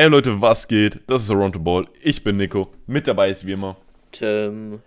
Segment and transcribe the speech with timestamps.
[0.00, 1.00] Ey Leute, was geht?
[1.08, 1.84] Das ist Around the Ball.
[2.00, 2.72] Ich bin Nico.
[2.86, 3.76] Mit dabei ist wie immer.
[4.12, 4.80] Tim.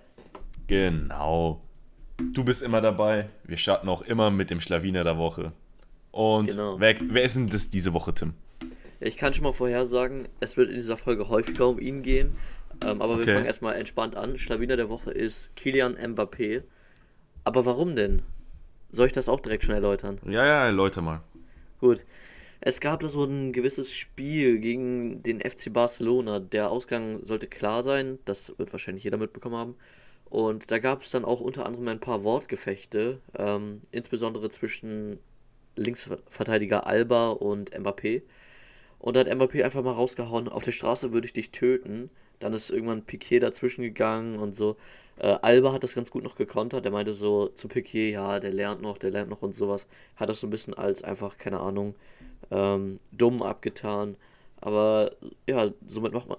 [0.68, 1.60] Genau.
[2.34, 3.28] Du bist immer dabei.
[3.44, 5.52] Wir starten auch immer mit dem Schlawiner der Woche.
[6.12, 6.80] Und Genau.
[6.80, 8.36] wer, wer ist denn das diese Woche, Tim?
[9.02, 12.38] Ich kann schon mal vorhersagen, es wird in dieser Folge häufiger um ihn gehen.
[12.82, 13.34] Ähm, aber wir Okay.
[13.34, 14.38] fangen erstmal entspannt an.
[14.38, 16.64] Schlawiner der Woche ist Kilian Mbappé.
[17.44, 18.22] Aber warum denn?
[18.92, 20.20] Soll ich das auch direkt schon erläutern?
[20.26, 21.20] Ja, ja, Leute mal.
[21.82, 22.06] Gut.
[22.64, 26.40] Es gab da so ein gewisses Spiel gegen den FC Barcelona.
[26.40, 28.20] Der Ausgang sollte klar sein.
[28.26, 29.76] Das wird wahrscheinlich jeder mitbekommen haben.
[30.26, 35.20] Und da gab es dann auch unter anderem ein paar Wortgefechte, ähm, insbesondere zwischen
[35.76, 38.22] Linksverteidiger Alba und Mbappé.
[39.00, 42.12] Und da hat Mbappé einfach mal rausgehauen, auf der Straße würde ich dich töten.
[42.40, 44.78] Dann ist irgendwann Piquet dazwischen gegangen und so.
[45.18, 46.86] Äh, Alba hat das ganz gut noch gekontert.
[46.86, 49.88] Der meinte so zu Piquet, ja, der lernt noch, der lernt noch und sowas.
[50.16, 51.96] Hat das so ein bisschen als einfach, keine Ahnung,
[52.52, 54.16] ähm, dumm abgetan.
[54.62, 55.12] Aber
[55.48, 56.38] ja, somit macht man,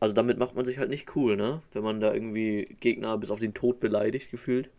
[0.00, 1.62] also damit macht man sich halt nicht cool, ne?
[1.72, 4.70] Wenn man da irgendwie Gegner bis auf den Tod beleidigt, gefühlt.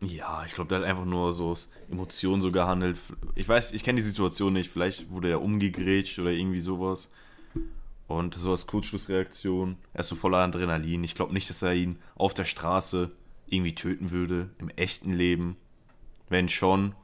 [0.00, 2.98] Ja, ich glaube, der hat einfach nur so aus Emotionen so gehandelt.
[3.34, 4.70] Ich weiß, ich kenne die Situation nicht.
[4.70, 7.10] Vielleicht wurde er umgegrätscht oder irgendwie sowas.
[8.08, 9.76] Und so als Kurzschlussreaktion.
[9.92, 11.02] Er ist so voller Adrenalin.
[11.02, 13.10] Ich glaube nicht, dass er ihn auf der Straße
[13.48, 14.50] irgendwie töten würde.
[14.58, 15.56] Im echten Leben.
[16.28, 16.94] Wenn schon,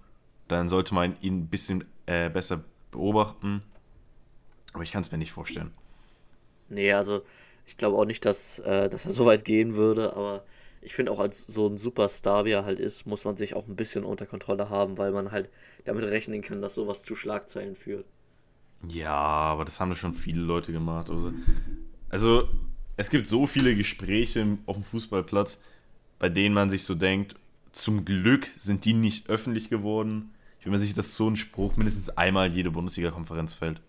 [0.49, 3.63] dann sollte man ihn ein bisschen äh, besser beobachten.
[4.73, 5.73] Aber ich kann es mir nicht vorstellen.
[6.69, 7.23] Nee, also
[7.67, 10.45] ich glaube auch nicht, dass, äh, dass er so weit gehen würde, aber
[10.81, 13.69] ich finde auch als so ein Superstar, wie er halt ist, muss man sich auch
[13.69, 15.49] ein bisschen unter Kontrolle haben, weil man halt
[15.85, 18.07] damit rechnen kann, dass sowas zu Schlagzeilen führt.
[18.87, 21.09] Ja, aber das haben schon viele Leute gemacht.
[21.11, 21.33] Also,
[22.11, 22.49] also,
[22.97, 25.63] es gibt so viele Gespräche auf dem Fußballplatz,
[26.19, 27.37] bei denen man sich so denkt,
[27.73, 30.35] zum Glück sind die nicht öffentlich geworden.
[30.59, 33.81] Ich bin mir sicher, dass so ein Spruch mindestens einmal jede Bundesliga-Konferenz fällt.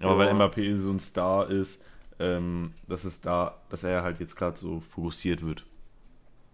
[0.00, 0.34] Aber weil Ja.
[0.34, 1.82] Mbappé so ein Star ist,
[2.18, 5.64] ähm, dass es da, dass er halt jetzt gerade so fokussiert wird.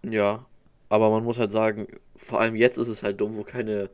[0.03, 0.45] Ja,
[0.89, 3.89] aber man muss halt sagen, vor allem jetzt ist es halt dumm, wo keine,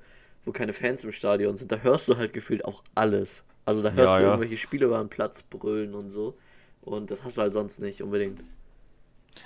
[0.45, 1.71] wo keine Fans im Stadion sind.
[1.71, 3.43] Da hörst du halt gefühlt auch alles.
[3.65, 4.29] Also da hörst Ja, du ja.
[4.29, 6.37] irgendwelche Spieler über den Platz brüllen und so.
[6.81, 8.41] Und das hast du halt sonst nicht unbedingt.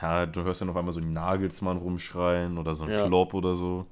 [0.01, 3.07] Ja, du hörst ja noch einmal so einen Nagelsmann rumschreien oder so einen Ja.
[3.07, 3.85] Klopp oder so.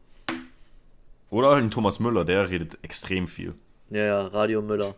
[1.29, 3.53] Oder halt einen Thomas Müller, der redet extrem viel.
[3.89, 4.95] Ja, ja, Radio Müller.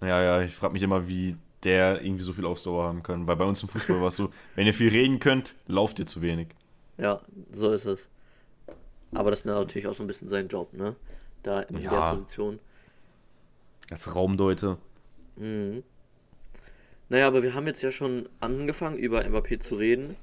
[0.00, 3.26] Ja, ja, ich frage mich immer, wie der irgendwie so viel Ausdauer haben kann.
[3.26, 6.06] Weil bei uns im Fußball war es so, wenn ihr viel reden könnt, lauft ihr
[6.06, 6.48] zu wenig.
[6.98, 7.20] Ja,
[7.52, 8.08] so ist es.
[9.14, 10.96] Aber das ist natürlich auch so ein bisschen sein Job, ne?
[11.42, 12.10] Da in der Ja.
[12.14, 12.60] Position.
[13.90, 14.78] Als Raumdeuter.
[15.36, 15.82] Mhm.
[17.08, 20.16] Naja, aber wir haben jetzt ja schon angefangen, über Mbappé zu reden.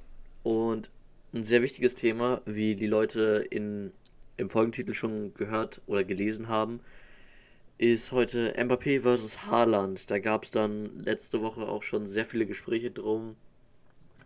[0.44, 0.90] Und
[1.34, 3.92] ein sehr wichtiges Thema, wie die Leute in,
[4.38, 6.80] im Folgentitel schon gehört oder gelesen haben,
[7.78, 10.10] ist heute Mbappé versus Haaland.
[10.10, 13.36] Da gab es dann letzte Woche auch schon sehr viele Gespräche drum.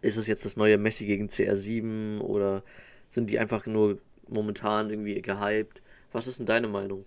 [0.01, 2.63] Ist es jetzt das neue Messi gegen CR7 oder
[3.09, 5.82] sind die einfach nur momentan irgendwie gehypt?
[6.13, 7.06] Was ist denn deine Meinung?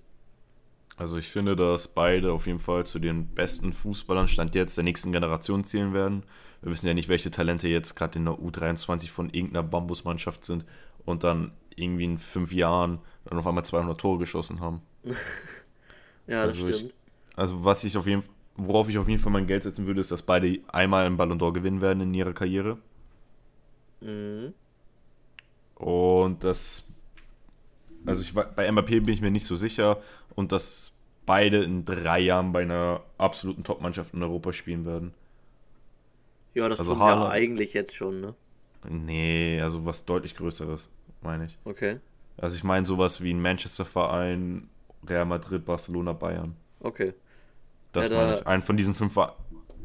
[0.97, 4.85] Also ich finde, dass beide auf jeden Fall zu den besten Fußballern Stand jetzt der
[4.85, 6.23] nächsten Generation zählen werden.
[6.63, 10.65] Wir wissen ja nicht, welche Talente jetzt gerade in der U23 von irgendeiner Bambusmannschaft sind
[11.05, 14.83] und dann irgendwie in fünf Jahren dann auf einmal 200 Tore geschossen haben.
[16.29, 16.95] Ja, das Also ich- stimmt.
[17.37, 18.25] Also was ich auf jeden
[18.57, 21.39] worauf ich auf jeden Fall mein Geld setzen würde, ist, dass beide einmal einen Ballon
[21.39, 22.79] d'Or gewinnen werden in ihrer Karriere.
[24.01, 24.55] Mhm.
[25.77, 26.89] Und das.
[28.07, 29.99] Also ich, bei Mbappé bin ich mir nicht so sicher.
[30.35, 30.93] Und dass
[31.27, 35.15] beide in drei Jahren bei einer absoluten Top-Mannschaft in Europa spielen werden.
[36.55, 38.35] Ja, das Also tun sie ja eigentlich jetzt schon, ne?
[38.89, 40.91] Nee, also was deutlich Größeres,
[41.23, 41.59] meine ich.
[41.65, 42.01] Okay.
[42.39, 44.69] Also ich meine sowas wie ein Manchester-Verein,
[45.09, 46.57] Real Madrid, Barcelona, Bayern.
[46.81, 47.15] Okay.
[47.93, 48.47] Das Ja, meine ich.
[48.47, 49.19] Einen von diesen fünf,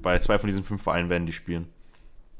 [0.01, 1.67] bei zwei von diesen fünf Vereinen werden die spielen.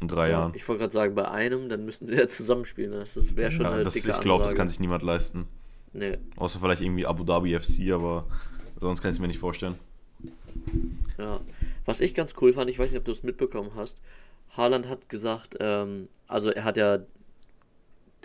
[0.01, 0.53] In drei Ja, Jahren.
[0.53, 2.91] ich wollte gerade sagen, bei einem, dann müssten sie ja zusammenspielen.
[2.91, 2.99] ne?
[2.99, 5.47] Das, wäre schon Ja, eine das, dicke ich glaube, das kann sich niemand leisten.
[5.93, 8.25] Nee, Außer vielleicht irgendwie Abu Dhabi FC, aber
[8.79, 9.77] sonst kann ich es mir nicht vorstellen.
[11.17, 11.41] ja.
[11.85, 13.97] Was ich ganz cool fand, ich weiß nicht, ob du es mitbekommen hast.
[14.55, 16.99] Haaland hat gesagt, ähm, also er hat ja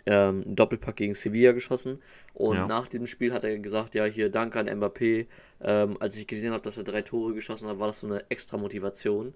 [0.04, 2.00] ähm, einen Doppelpack gegen Sevilla geschossen
[2.34, 2.66] und Ja.
[2.66, 5.26] nach diesem Spiel hat er gesagt, ja, hier danke an Mbappé.
[5.62, 8.24] Ähm, als ich gesehen habe, dass er drei Tore geschossen hat, war das so eine
[8.30, 9.28] extra Motivation.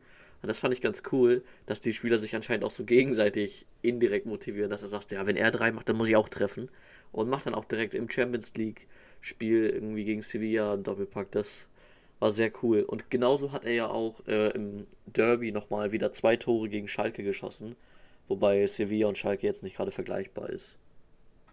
[0.42, 4.26] Und das fand ich ganz cool, dass die Spieler sich anscheinend auch so gegenseitig indirekt
[4.26, 6.68] motivieren, dass er sagt, ja, wenn er drei macht, dann muss ich auch treffen.
[7.12, 8.86] Und macht dann auch direkt im Champions League
[9.20, 11.30] Spiel irgendwie gegen Sevilla einen Doppelpack.
[11.32, 11.68] Das
[12.20, 12.82] war sehr cool.
[12.82, 17.22] Und genauso hat er ja auch äh, im Derby nochmal wieder zwei Tore gegen Schalke
[17.22, 17.76] geschossen.
[18.28, 20.76] Wobei Sevilla und Schalke jetzt nicht gerade vergleichbar ist.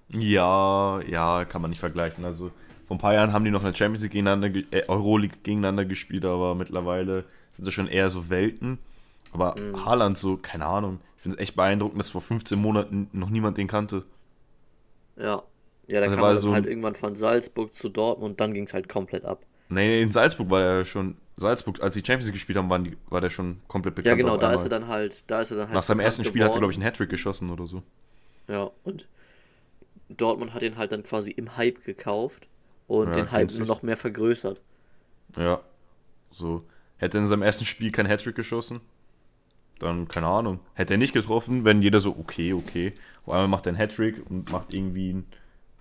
[0.09, 2.23] Ja, ja, kann man nicht vergleichen.
[2.23, 2.51] Also
[2.87, 5.85] vor ein paar Jahren haben die noch in der Champions League gegeneinander, äh, Euroleague gegeneinander
[5.85, 8.77] gespielt, aber mittlerweile sind das schon eher so Welten.
[9.33, 9.85] Aber mhm.
[9.85, 10.99] Haaland so, keine Ahnung.
[11.17, 14.05] Ich finde es echt beeindruckend, dass vor 15 Monaten noch niemand den kannte.
[15.17, 15.43] Ja.
[15.87, 18.65] Ja, da also kam er so halt irgendwann von Salzburg zu Dortmund und dann ging
[18.65, 19.45] es halt komplett ab.
[19.69, 21.15] Nee, in Salzburg war er schon.
[21.37, 24.09] Salzburg, als die Champions League gespielt haben, die, war der schon komplett bekannt.
[24.09, 25.23] Ja, genau, da ist er dann halt.
[25.27, 26.49] Da ist er dann halt Nach seinem ersten Spiel geworden.
[26.49, 27.83] hat er, glaube ich, einen Hattrick geschossen oder so.
[28.47, 29.07] Ja, und
[30.09, 32.47] Dortmund hat ihn halt dann quasi im Hype gekauft
[32.87, 34.61] und ja, den Hype nur noch mehr vergrößert.
[35.37, 35.61] Ja,
[36.31, 36.63] so.
[36.97, 38.81] Hätte er in seinem ersten Spiel kein Hattrick geschossen,
[39.79, 40.59] dann, keine Ahnung.
[40.73, 42.93] Hätte er nicht getroffen, wenn jeder so, okay, okay.
[43.25, 45.23] Auf einmal macht er einen Hattrick und macht irgendwie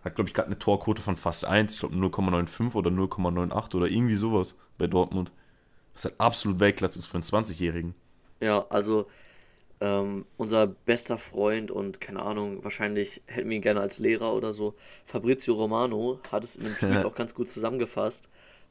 [0.07, 3.89] hat, glaube ich, gerade eine Torquote von fast 1, ich glaube 0,95 oder 0,98 oder
[3.89, 5.33] irgendwie sowas bei Dortmund.
[5.95, 7.95] Was halt absolut Weltklasse ist für einen 20-Jährigen.
[8.41, 9.07] Ja, also
[9.81, 14.53] ähm, unser bester Freund und keine Ahnung, wahrscheinlich hätten wir ihn gerne als Lehrer oder
[14.53, 14.75] so.
[15.05, 18.29] Fabrizio Romano hat es in dem Tweet auch ganz gut zusammengefasst.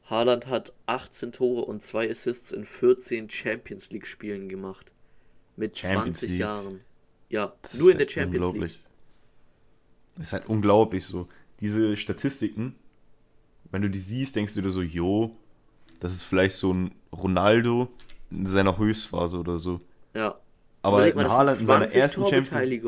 [0.08, 4.92] Haaland hat 18 Tore und 2 Assists in 14 Champions League Spielen gemacht.
[5.56, 6.40] Mit Champions 20 League.
[6.40, 6.80] Jahren.
[7.28, 8.72] Ja, das nur in der Champions unglaublich.
[8.74, 8.86] League.
[10.16, 11.28] Das ist halt unglaublich so.
[11.60, 12.74] Diese Statistiken,
[13.70, 15.36] wenn du die siehst, denkst du dir so, jo,
[16.00, 17.88] das ist vielleicht so ein Ronaldo
[18.30, 19.80] in seiner Höchstphase oder so.
[20.14, 20.38] Ja.
[20.82, 22.84] Aber in Haaland in seiner ersten Champions League.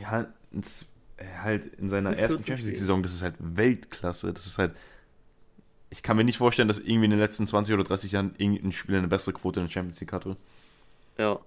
[0.00, 4.32] Ja, ins, äh, halt in seiner ersten Champions League-Saison, das ist halt Weltklasse.
[4.32, 4.74] Das ist halt.
[5.90, 8.72] Ich kann mir nicht vorstellen, dass irgendwie in den letzten 20 oder 30 Jahren irgendein
[8.72, 10.36] Spieler eine bessere Quote in der Champions League hatte.
[11.22, 11.38] Ja.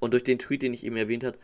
[0.00, 1.36] Und durch den Tweet, den ich eben erwähnt habe,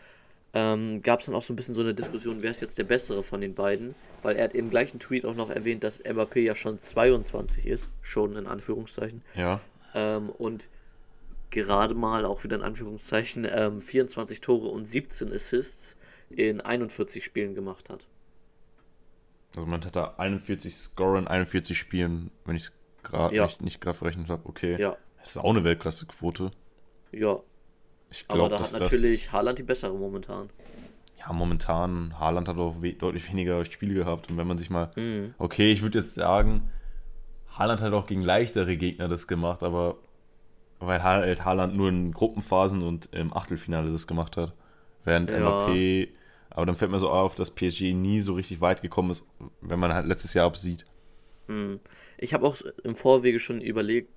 [0.54, 2.84] ähm, gab es dann auch so ein bisschen so eine Diskussion, wer ist jetzt der
[2.84, 6.40] bessere von den beiden, weil er hat im gleichen Tweet auch noch erwähnt, dass Mbappé
[6.40, 9.20] ja schon 22 ist, schon in Anführungszeichen.
[9.34, 9.60] Ja.
[9.94, 10.68] Ähm, und
[11.50, 15.96] gerade mal auch wieder in Anführungszeichen ähm, 24 Tore und 17 Assists
[16.30, 18.06] in 41 Spielen gemacht hat.
[19.56, 22.72] Also man hat da 41 Score in 41 Spielen, wenn ich es
[23.02, 23.44] gerade ja.
[23.44, 24.48] nicht, nicht gerade verrechnet habe.
[24.48, 24.80] Okay.
[24.80, 24.96] Ja.
[25.18, 26.50] Das ist auch eine Weltklasse-Quote.
[27.12, 27.40] Ja,
[28.14, 30.48] ich glaub, Aber da hat natürlich Haaland die bessere momentan.
[31.18, 34.30] Ja, momentan, Haaland hat auch we deutlich weniger Spiele gehabt.
[34.30, 34.90] Und wenn man sich mal.
[34.94, 35.34] Mhm.
[35.38, 36.70] Okay, ich würde jetzt sagen,
[37.50, 39.96] Haaland hat auch gegen leichtere Gegner das gemacht, aber
[40.78, 44.52] weil Haaland nur in Gruppenphasen und im Achtelfinale das gemacht hat.
[45.04, 45.38] Während ja.
[45.38, 46.08] Mbappé.
[46.50, 49.26] Aber dann fällt mir so auf, dass PSG nie so richtig weit gekommen ist,
[49.60, 50.84] wenn man halt letztes Jahr absieht.
[51.48, 51.80] Mhm.
[52.18, 54.10] Ich habe auch im Vorwege schon überlegt,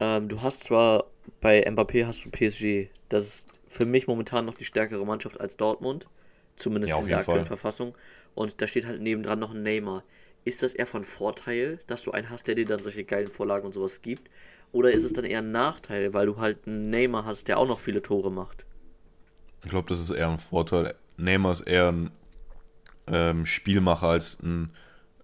[0.00, 1.04] ähm, du hast zwar
[1.40, 2.90] bei Mbappé hast du PSG.
[3.08, 6.08] Das ist für mich momentan noch die stärkere Mannschaft als Dortmund.
[6.56, 7.56] Zumindest ja, in der aktuellen Fall.
[7.56, 7.94] Verfassung.
[8.34, 10.04] Und da steht halt nebendran noch ein Neymar.
[10.44, 13.66] Ist das eher von Vorteil, dass du einen hast, der dir dann solche geilen Vorlagen
[13.66, 14.30] und sowas gibt?
[14.72, 17.66] Oder ist es dann eher ein Nachteil, weil du halt einen Neymar hast, der auch
[17.66, 18.64] noch viele Tore macht?
[19.64, 20.94] Ich glaube, das ist eher ein Vorteil.
[21.16, 22.10] Neymar ist eher ein
[23.06, 24.70] ähm, Spielmacher als ein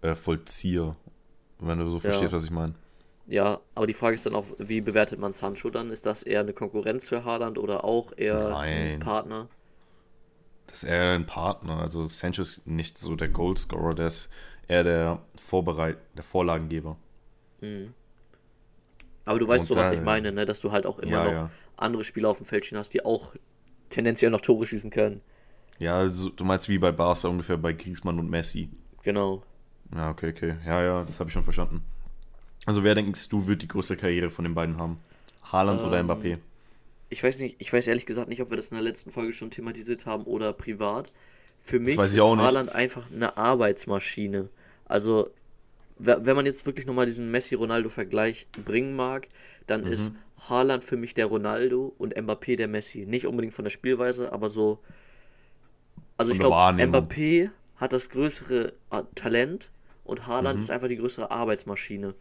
[0.02, 0.96] äh, Vollzieher.
[1.58, 2.36] Wenn du so verstehst, ja.
[2.36, 2.74] was ich meine.
[3.26, 5.90] Ja, aber die Frage ist dann auch, wie bewertet man Sancho dann?
[5.90, 8.94] Ist das eher eine Konkurrenz für Haaland oder auch eher Nein.
[8.94, 9.48] ein Partner?
[10.66, 11.78] Das ist eher ein Partner.
[11.78, 14.28] Also Sancho ist nicht so der Goalscorer, der ist
[14.68, 16.96] eher der Vorbereit der Vorlagengeber.
[17.60, 17.94] Mhm.
[19.24, 20.44] Aber du weißt Und so, was ich meine, ne?
[20.44, 21.50] dass du halt auch immer ja, noch ja.
[21.76, 23.34] andere Spieler auf dem Feld stehen hast, die auch
[23.88, 25.22] tendenziell noch Tore schießen können.
[25.78, 28.68] Ja, also, du meinst wie bei Barca ungefähr bei Griezmann und Messi.
[29.02, 29.42] Genau.
[29.94, 30.56] Ja, okay, okay.
[30.66, 31.84] Ja, ja, das habe ich schon verstanden.
[32.66, 34.98] Also wer denkst du, wird die größte Karriere von den beiden haben?
[35.42, 36.38] Haaland ähm, oder Mbappé?
[37.10, 39.32] Ich weiß nicht, ich weiß ehrlich gesagt nicht, ob wir das in der letzten Folge
[39.32, 41.12] schon thematisiert haben oder privat.
[41.62, 44.48] Für mich ist Haaland einfach eine Arbeitsmaschine.
[44.86, 45.30] Also,
[45.98, 49.28] wenn man jetzt wirklich nochmal diesen Messi-Ronaldo-Vergleich bringen mag,
[49.66, 49.92] dann mhm.
[49.92, 50.12] ist
[50.48, 53.06] Haaland für mich der Ronaldo und Mbappé der Messi.
[53.06, 54.80] Nicht unbedingt von der Spielweise, aber so.
[56.16, 59.70] Also ich glaube, Mbappé hat das größere äh, Talent
[60.04, 60.60] und Haaland mhm.
[60.60, 62.14] ist einfach die größere Arbeitsmaschine.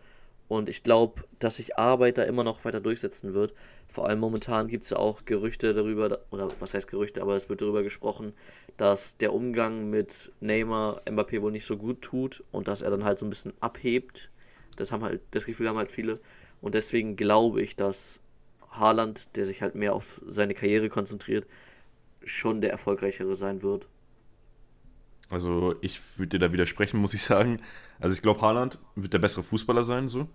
[0.48, 3.54] Und ich glaube, dass sich Arbeit da immer noch weiter durchsetzen wird.
[3.88, 7.50] Vor allem momentan gibt es ja auch Gerüchte darüber, oder was heißt Gerüchte, aber es
[7.50, 8.34] wird darüber gesprochen,
[8.78, 13.04] dass der Umgang mit Neymar Mbappé wohl nicht so gut tut und dass er dann
[13.04, 14.30] halt so ein bisschen abhebt.
[14.76, 16.20] Das haben halt, das Gefühl haben halt viele.
[16.62, 18.20] Und deswegen glaube ich, dass
[18.72, 21.46] Haaland, der sich halt mehr auf seine Karriere konzentriert,
[22.24, 23.88] schon der erfolgreichere sein wird.
[25.34, 27.60] Also ich würde dir da widersprechen, muss ich sagen.
[28.00, 30.28] Also ich glaube, Haaland wird der bessere Fußballer sein, so.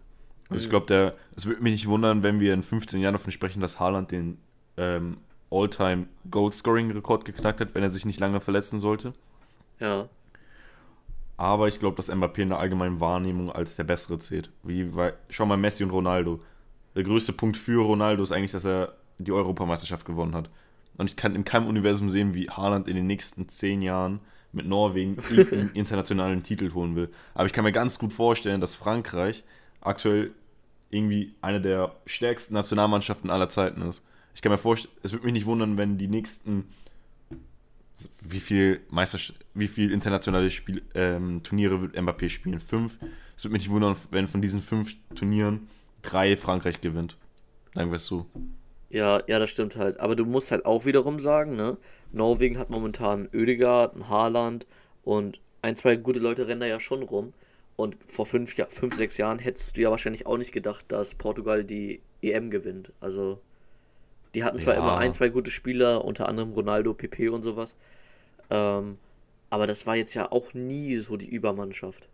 [0.51, 3.33] Also ich glaube, der, es würde mich nicht wundern, wenn wir in 15 Jahren davon
[3.33, 4.39] sprechen, dass Haaland den
[4.77, 5.19] ähm,
[5.51, 9.13] All-Time Goal-Scoring-Rekord geknackt hat, wenn er sich nicht lange verletzen sollte.
[9.79, 10.09] Ja.
[11.37, 14.51] Aber ich glaube, dass Mbappé in der allgemeinen Wahrnehmung als der Bessere zählt.
[14.63, 16.41] Wie, weil, schau mal, Messi und Ronaldo.
[16.97, 20.51] Der größte Punkt für Ronaldo ist eigentlich, dass er die Europameisterschaft gewonnen hat.
[20.97, 24.21] Und ich kann in keinem Universum sehen, wie Haaland in den nächsten 10 Jahren
[24.53, 27.11] mit Norwegen irgendeinen internationalen Titel holen will.
[27.35, 29.45] Aber ich kann mir ganz gut vorstellen, dass Frankreich
[29.81, 30.33] aktuell
[30.91, 34.03] irgendwie eine der stärksten Nationalmannschaften aller Zeiten ist.
[34.35, 36.65] Ich kann mir vorstellen, es würde mich nicht wundern, wenn die nächsten
[38.23, 39.19] wie viel Meister,
[39.55, 42.61] wie viel internationale Spiel, ähm, Turniere wird Mbappé spielen?
[42.61, 42.99] Fünf.
[43.37, 45.69] Es würde mich nicht wundern, wenn von diesen fünf Turnieren
[46.03, 47.17] drei Frankreich gewinnt.
[47.75, 48.27] Wir es so.
[48.91, 50.01] Ja, ja, das stimmt halt.
[50.01, 51.77] Aber du musst halt auch wiederum sagen, ne?
[52.13, 54.67] Norwegen hat momentan Ödegaard, ein Haaland
[55.03, 57.33] und ein, zwei gute Leute rennen da ja schon rum.
[57.77, 61.15] Und vor fünf, ja, fünf, sechs Jahren hättest du ja wahrscheinlich auch nicht gedacht, dass
[61.15, 62.93] Portugal die EM gewinnt.
[63.01, 63.41] Also,
[64.35, 64.77] die hatten zwar Ja.
[64.77, 67.77] immer ein, zwei gute Spieler, unter anderem Ronaldo, PP und sowas.
[68.51, 68.99] Ähm,
[69.51, 72.09] aber das war jetzt ja auch nie so die Übermannschaft.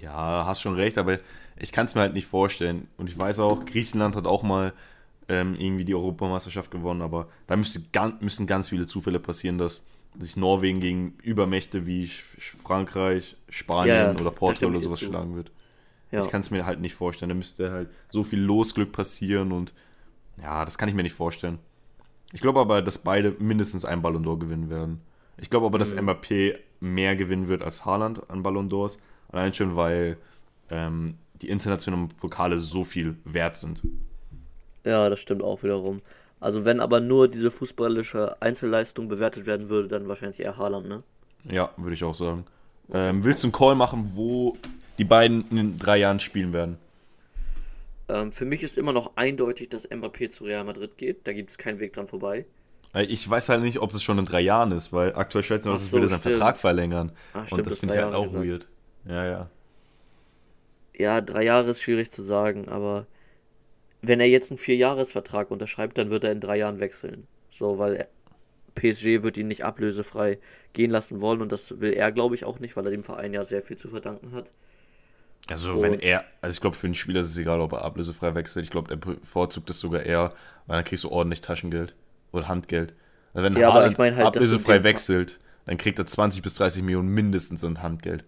[0.00, 1.18] Ja, hast schon recht, aber
[1.56, 2.88] ich kann es mir halt nicht vorstellen.
[2.96, 4.72] Und ich weiß auch, Griechenland hat auch mal
[5.30, 9.86] ähm, irgendwie die Europameisterschaft gewonnen, aber da müsste ganz, müssen ganz viele Zufälle passieren, dass
[10.18, 12.10] sich Norwegen gegen Übermächte wie
[12.64, 15.04] Frankreich, Spanien Ja, oder Portugal oder sowas zu.
[15.06, 15.52] schlagen wird.
[16.10, 16.18] Ja.
[16.20, 17.28] Ich kann es mir halt nicht vorstellen.
[17.28, 19.72] Da müsste halt so viel Losglück passieren und
[20.42, 21.58] ja, das kann ich mir nicht vorstellen.
[22.32, 25.00] Ich glaube aber, dass beide mindestens einen Ballon d'Or gewinnen werden.
[25.38, 26.08] Ich glaube aber, dass Mhm.
[26.08, 28.98] Mbappé mehr gewinnen wird als Haaland an Ballon d'Ors.
[29.28, 30.16] Allein schon, weil
[30.70, 33.82] ähm, die internationalen Pokale so viel wert sind.
[34.84, 36.02] Ja, das stimmt auch wiederum.
[36.38, 41.02] Also wenn aber nur diese fußballische Einzelleistung bewertet werden würde, dann wahrscheinlich eher Haaland, ne?
[41.44, 42.44] Ja, würde ich auch sagen.
[42.92, 44.56] Ähm, willst du einen Call machen, wo
[44.98, 46.78] die beiden in drei Jahren spielen werden?
[48.08, 51.26] Ähm, für mich ist immer noch eindeutig, dass Mbappé zu Real Madrid geht.
[51.26, 52.46] Da gibt es keinen Weg dran vorbei.
[52.94, 55.68] Äh, Ich weiß halt nicht, ob es schon in drei Jahren ist, weil aktuell schätzen
[55.68, 56.20] wir, dass es wieder seinen.
[56.20, 57.12] Vertrag verlängern.
[57.32, 58.44] Ach, stimmt, Und das das finde ich halt auch gesagt.
[58.44, 58.68] weird.
[59.04, 59.50] Ja, ja.
[60.96, 63.06] Ja, drei Jahre ist schwierig zu sagen, aber
[64.02, 67.26] wenn er jetzt einen Vierjahresvertrag unterschreibt, dann wird er in drei Jahren wechseln.
[67.50, 68.08] So, weil er,
[68.74, 70.38] PSG wird ihn nicht ablösefrei
[70.72, 73.34] gehen lassen wollen und das will er, glaube ich, auch nicht, weil er dem Verein
[73.34, 74.52] ja sehr viel zu verdanken hat.
[75.48, 77.82] Also, wenn Und- er, also ich glaube, für einen Spieler ist es egal, ob er
[77.82, 78.64] ablösefrei wechselt.
[78.64, 80.32] Ich glaube, er bevorzugt es sogar eher,
[80.66, 81.94] weil dann kriegst du ordentlich Taschengeld
[82.32, 82.94] oder Handgeld.
[83.34, 86.54] Also wenn Ja, aber Haaland ich meine halt, ablösefrei wechselt, dann kriegt er 20 bis
[86.54, 88.24] 30 Millionen mindestens an Handgeld.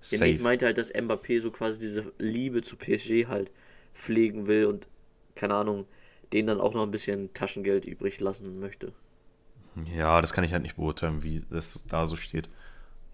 [0.00, 0.26] Safe.
[0.26, 3.50] ich meinte halt, dass Mbappé so quasi diese Liebe zu PSG halt
[3.94, 4.86] pflegen will und,
[5.36, 5.86] keine Ahnung,
[6.32, 8.94] denen dann auch noch ein bisschen Taschengeld übrig lassen möchte.
[9.94, 12.48] Ja, das kann ich halt nicht beurteilen, wie das da so steht.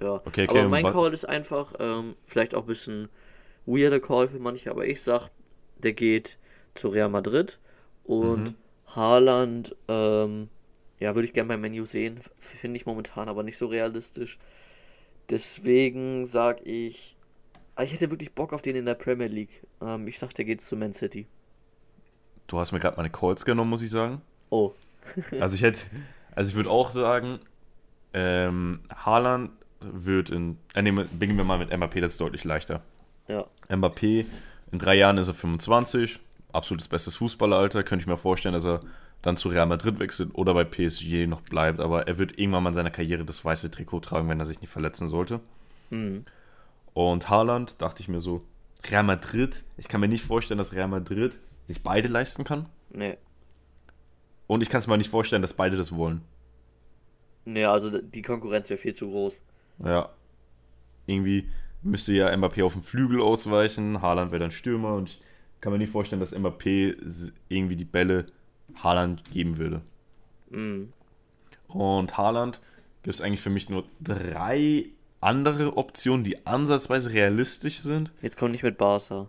[0.00, 3.08] Ja, Okay, okay, aber mein Call ist einfach, ähm, vielleicht auch ein bisschen
[3.66, 5.30] weirder Call für manche, aber ich sag,
[5.78, 6.38] der geht
[6.74, 7.60] zu Real Madrid
[8.04, 8.56] und Mhm.
[8.88, 10.48] Haaland, ähm,
[11.00, 14.38] ja, würde ich gerne bei Menu sehen, finde ich momentan aber nicht so realistisch.
[15.30, 17.16] Deswegen sag ich,
[17.76, 19.64] ah, ich hätte wirklich Bock auf den in der Premier League.
[19.82, 21.26] Ähm, ich sag, der geht zu Man City.
[22.46, 24.20] Du hast mir gerade meine Calls genommen, muss ich sagen.
[24.50, 24.72] Oh,
[25.40, 25.80] Also ich hätte,
[26.34, 27.40] also ich würde auch sagen,
[28.12, 32.82] ähm, Haaland wird in, äh, nee, beginnen wir mal mit Mbappé, das ist deutlich leichter.
[33.28, 33.44] ja.
[33.68, 34.26] Mbappé,
[34.70, 36.20] in drei Jahren ist er 25,
[36.52, 37.82] absolutes bestes Fußballeralter.
[37.82, 38.80] Könnte ich mir vorstellen, dass er
[39.22, 41.80] dann zu Real Madrid wechselt oder bei PSG noch bleibt.
[41.80, 44.60] Aber er wird irgendwann mal in seiner Karriere das weiße Trikot tragen, wenn er sich
[44.60, 45.40] nicht verletzen sollte.
[45.90, 46.24] Hm.
[46.94, 48.42] Und Haaland, dachte ich mir so,
[48.90, 51.38] Real Madrid, ich kann mir nicht vorstellen, dass Real Madrid
[51.72, 52.66] sich beide leisten kann.
[52.90, 53.16] Nee.
[54.46, 56.22] Und ich kann es mir nicht vorstellen, dass beide das wollen.
[57.44, 59.40] Nee, also die Konkurrenz wäre viel zu groß.
[59.84, 60.10] Ja.
[61.06, 61.48] Irgendwie
[61.82, 65.20] müsste ja Mbappé auf den Flügel ausweichen, Haaland wäre dann Stürmer und ich
[65.60, 68.26] kann mir nicht vorstellen, dass Mbappé irgendwie die Bälle
[68.76, 69.80] Haaland geben würde.
[70.50, 70.92] Hm.
[71.68, 72.60] Und Haaland
[73.02, 74.86] gibt es eigentlich für mich nur drei
[75.20, 78.12] andere Optionen, die ansatzweise realistisch sind.
[78.20, 79.28] Jetzt kommt nicht mit Barca.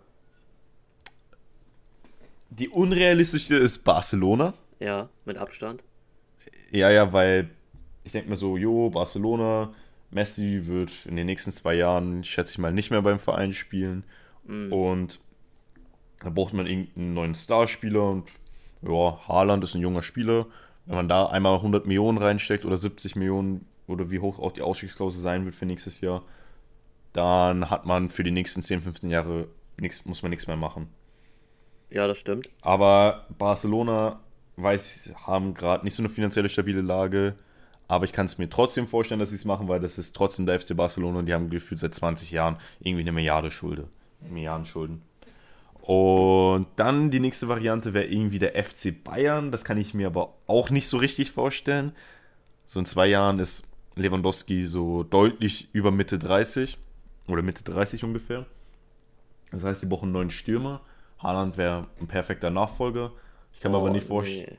[2.58, 4.54] Die unrealistischste ist Barcelona.
[4.78, 5.82] Ja, mit Abstand.
[6.70, 7.50] Ja, ja, weil
[8.04, 9.74] ich denke mir so, jo, Barcelona,
[10.10, 14.04] Messi wird in den nächsten zwei Jahren, schätze ich mal, nicht mehr beim Verein spielen.
[14.46, 14.72] Hm.
[14.72, 15.20] Und
[16.20, 18.28] da braucht man irgendeinen neuen Starspieler und
[18.82, 20.46] ja, Haaland ist ein junger Spieler.
[20.86, 24.62] Wenn man da einmal 100 Millionen reinsteckt oder 70 Millionen oder wie hoch auch die
[24.62, 26.22] Ausstiegsklausel sein wird für nächstes Jahr,
[27.12, 30.88] dann hat man für die nächsten 10, 15 Jahre nichts, muss man nichts mehr machen.
[31.94, 32.50] Ja, das stimmt.
[32.60, 34.18] Aber Barcelona
[34.56, 37.36] weiß, haben gerade nicht so eine finanzielle stabile Lage.
[37.86, 40.44] Aber ich kann es mir trotzdem vorstellen, dass sie es machen, weil das ist trotzdem
[40.44, 43.86] der FC Barcelona und die haben gefühlt seit 20 Jahren irgendwie eine Milliarde Schulde.
[44.28, 45.02] Milliarden Schulden.
[45.82, 49.52] Und dann die nächste Variante wäre irgendwie der FC Bayern.
[49.52, 51.92] Das kann ich mir aber auch nicht so richtig vorstellen.
[52.66, 56.76] So in zwei Jahren ist Lewandowski so deutlich über Mitte 30
[57.28, 58.46] oder Mitte 30 ungefähr.
[59.52, 60.80] Das heißt, sie brauchen einen neuen Stürmer.
[61.24, 63.12] Haaland wäre ein perfekter Nachfolger.
[63.52, 64.58] Ich kann mir aber Oh, nicht vorstellen, nee.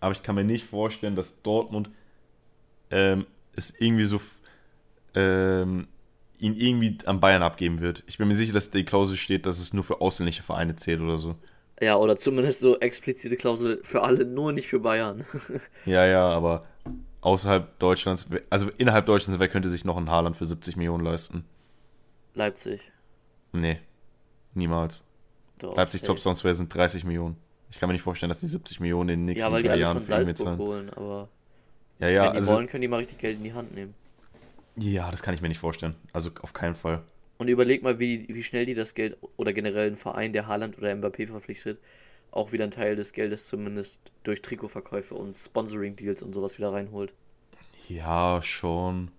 [0.00, 1.90] aber ich kann mir nicht vorstellen, dass Dortmund
[2.90, 4.20] ähm, es irgendwie so
[5.14, 5.88] ähm,
[6.38, 8.02] ihn irgendwie an Bayern abgeben wird.
[8.06, 11.00] Ich bin mir sicher, dass die Klausel steht, dass es nur für ausländische Vereine zählt
[11.00, 11.36] oder so.
[11.80, 15.24] Ja, oder zumindest so explizite Klausel für alle, nur nicht für Bayern.
[15.84, 16.66] ja, ja, aber
[17.20, 21.44] außerhalb Deutschlands, also innerhalb Deutschlands, wer könnte sich noch ein Haaland für 70 Millionen leisten?
[22.34, 22.92] Leipzig.
[23.52, 23.80] Nee,
[24.54, 25.04] niemals.
[25.64, 27.36] Doch, Leipzig Top Transfer sind 30 Millionen.
[27.70, 29.74] Ich kann mir nicht vorstellen, dass die 70 Millionen in den nächsten ja, weil drei
[29.74, 31.28] die Jahren von Salzburg holen, aber
[31.98, 33.94] ja, ja, wenn die also, wollen, können die mal richtig Geld in die Hand nehmen.
[34.76, 35.94] Ja, das kann ich mir nicht vorstellen.
[36.12, 37.02] Also auf keinen Fall.
[37.38, 40.78] Und überleg mal, wie, wie schnell die das Geld oder generell ein Verein, der Haaland
[40.78, 41.78] oder Mbappé verpflichtet,
[42.30, 47.12] auch wieder einen Teil des Geldes zumindest durch Trikotverkäufe und Sponsoring-Deals und sowas wieder reinholt.
[47.88, 49.10] Ja, schon.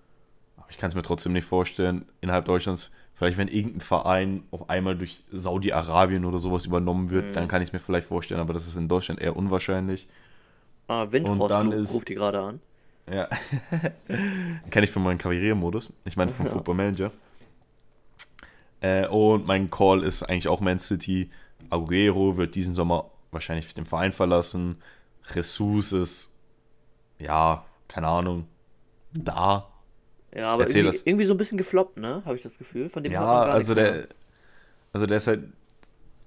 [0.58, 4.70] Aber ich kann es mir trotzdem nicht vorstellen, innerhalb Deutschlands, vielleicht wenn irgendein Verein auf
[4.70, 7.34] einmal durch Saudi-Arabien oder sowas übernommen wird, mhm.
[7.34, 10.08] dann kann ich es mir vielleicht vorstellen, aber das ist in Deutschland eher unwahrscheinlich.
[10.88, 12.60] Ah, Windhorst ruft die gerade an.
[13.12, 13.28] Ja.
[14.70, 15.94] Kenne ich von meinem Karrieremodus.
[16.06, 16.52] Ich meine vom ja.
[16.52, 17.12] Football Manager.
[18.82, 21.30] Äh, und mein Call ist eigentlich auch Man City.
[21.70, 24.78] Aguero wird diesen Sommer wahrscheinlich den Verein verlassen.
[25.34, 26.34] Jesus ist,
[27.20, 28.48] ja, keine Ahnung,
[29.12, 29.68] da.
[30.36, 32.22] Ja, aber irgendwie, irgendwie, so ein bisschen gefloppt, ne?
[32.26, 32.90] Habe ich das Gefühl.
[32.90, 34.08] Von dem ja, also der,
[34.92, 35.46] also der ist halt,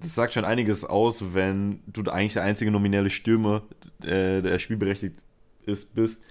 [0.01, 3.63] das sagt schon einiges aus, wenn du eigentlich der einzige nominelle Stürmer,
[4.01, 5.21] äh, der spielberechtigt
[5.65, 6.23] ist, bist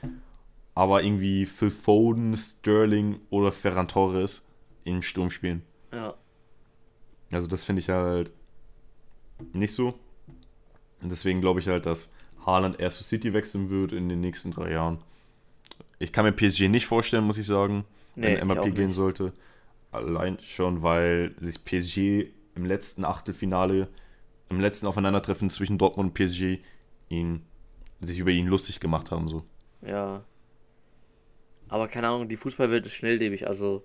[0.79, 4.45] aber irgendwie Phil Foden, Sterling oder Ferran Torres
[4.85, 5.63] im Sturm spielen.
[5.93, 6.15] Ja.
[7.33, 8.31] Also das finde ich halt
[9.53, 9.99] nicht so.
[11.03, 12.13] Und deswegen glaube ich halt, dass
[12.47, 14.99] Haaland erst zu City wechseln wird in den nächsten drei Jahren.
[15.99, 19.33] Ich kann mir PSG nicht vorstellen, muss ich sagen, nee, wenn MAP gehen sollte.
[19.91, 23.89] Allein schon, weil sich PSG im letzten Achtelfinale,
[24.51, 26.63] im letzten Aufeinandertreffen zwischen Dortmund und PSG
[27.09, 27.43] ihn,
[28.01, 29.29] sich über ihn lustig gemacht haben.
[29.29, 29.45] So.
[29.83, 30.23] Ja,
[31.69, 33.47] aber keine Ahnung, die Fußballwelt ist schnelllebig.
[33.47, 33.85] Also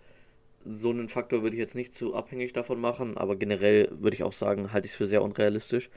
[0.66, 4.24] so einen Faktor würde ich jetzt nicht zu abhängig davon machen, aber generell würde ich
[4.24, 5.90] auch sagen, halte ich es für sehr unrealistisch.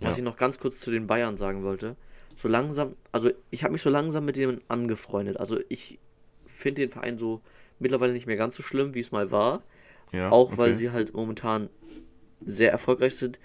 [0.00, 0.08] Ja.
[0.08, 1.96] Was ich noch ganz kurz zu den Bayern sagen wollte.
[2.36, 5.40] So langsam, also ich habe mich so langsam mit denen angefreundet.
[5.40, 5.98] Also ich
[6.46, 7.40] finde den Verein so
[7.78, 9.62] mittlerweile nicht mehr ganz so schlimm, wie es mal war.
[10.12, 10.58] Ja, auch okay.
[10.58, 11.68] weil sie halt momentan
[12.44, 13.38] sehr erfolgreich sind.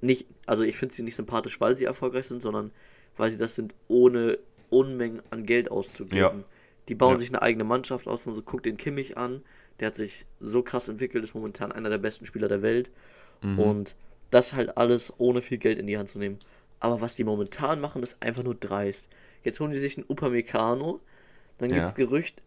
[0.00, 2.70] Nicht, also ich finde sie nicht sympathisch, weil sie erfolgreich sind, sondern
[3.16, 4.38] weil sie das sind, ohne
[4.70, 6.18] Unmengen an Geld auszugeben.
[6.18, 6.44] Ja.
[6.88, 7.18] Die bauen ja.
[7.18, 8.42] sich eine eigene Mannschaft aus und so.
[8.42, 9.42] Guckt den Kimmich an.
[9.80, 12.90] Der hat sich so krass entwickelt, ist momentan einer der besten Spieler der Welt.
[13.42, 13.58] Mhm.
[13.58, 13.96] Und
[14.30, 16.38] das halt alles ohne viel Geld in die Hand zu nehmen.
[16.80, 19.08] Aber was die momentan machen, ist einfach nur dreist.
[19.42, 21.00] Jetzt holen die sich einen Upamecano.
[21.58, 21.96] Dann gibt es ja.
[21.96, 22.40] Gerücht,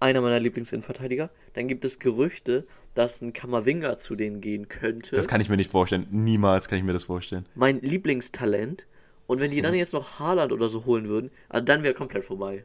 [0.00, 1.30] einer meiner Lieblingsinnenverteidiger.
[1.54, 5.16] Dann gibt es Gerüchte, dass ein Kammerwinger zu denen gehen könnte.
[5.16, 6.06] Das kann ich mir nicht vorstellen.
[6.10, 7.46] Niemals kann ich mir das vorstellen.
[7.54, 8.86] Mein Lieblingstalent.
[9.26, 12.24] Und wenn die dann jetzt noch Haaland oder so holen würden, also dann wäre komplett
[12.24, 12.64] vorbei.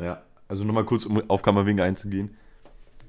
[0.00, 2.36] Ja, also nochmal kurz, um auf Kammerwinger einzugehen.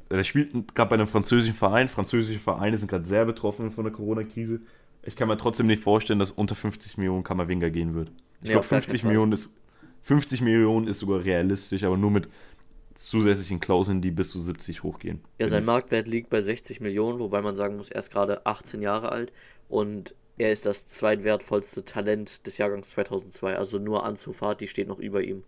[0.09, 1.89] Er spielt gerade bei einem französischen Verein.
[1.89, 4.61] Französische Vereine sind gerade sehr betroffen von der Corona-Krise.
[5.03, 8.11] Ich kann mir trotzdem nicht vorstellen, dass unter 50 Millionen Kammerwinger gehen wird.
[8.41, 9.53] Ich ja, glaube, 50 Millionen ist
[10.03, 12.29] 50 Millionen ist sogar realistisch, aber nur mit
[12.95, 15.21] zusätzlichen Klauseln, die bis zu 70 hochgehen.
[15.37, 15.65] Ja, sein ich.
[15.65, 19.33] Marktwert liegt bei 60 Millionen, wobei man sagen muss, er ist gerade 18 Jahre alt
[19.67, 23.57] und er ist das zweitwertvollste Talent des Jahrgangs 2002.
[23.57, 25.43] Also nur Anzufahrt, die steht noch über ihm.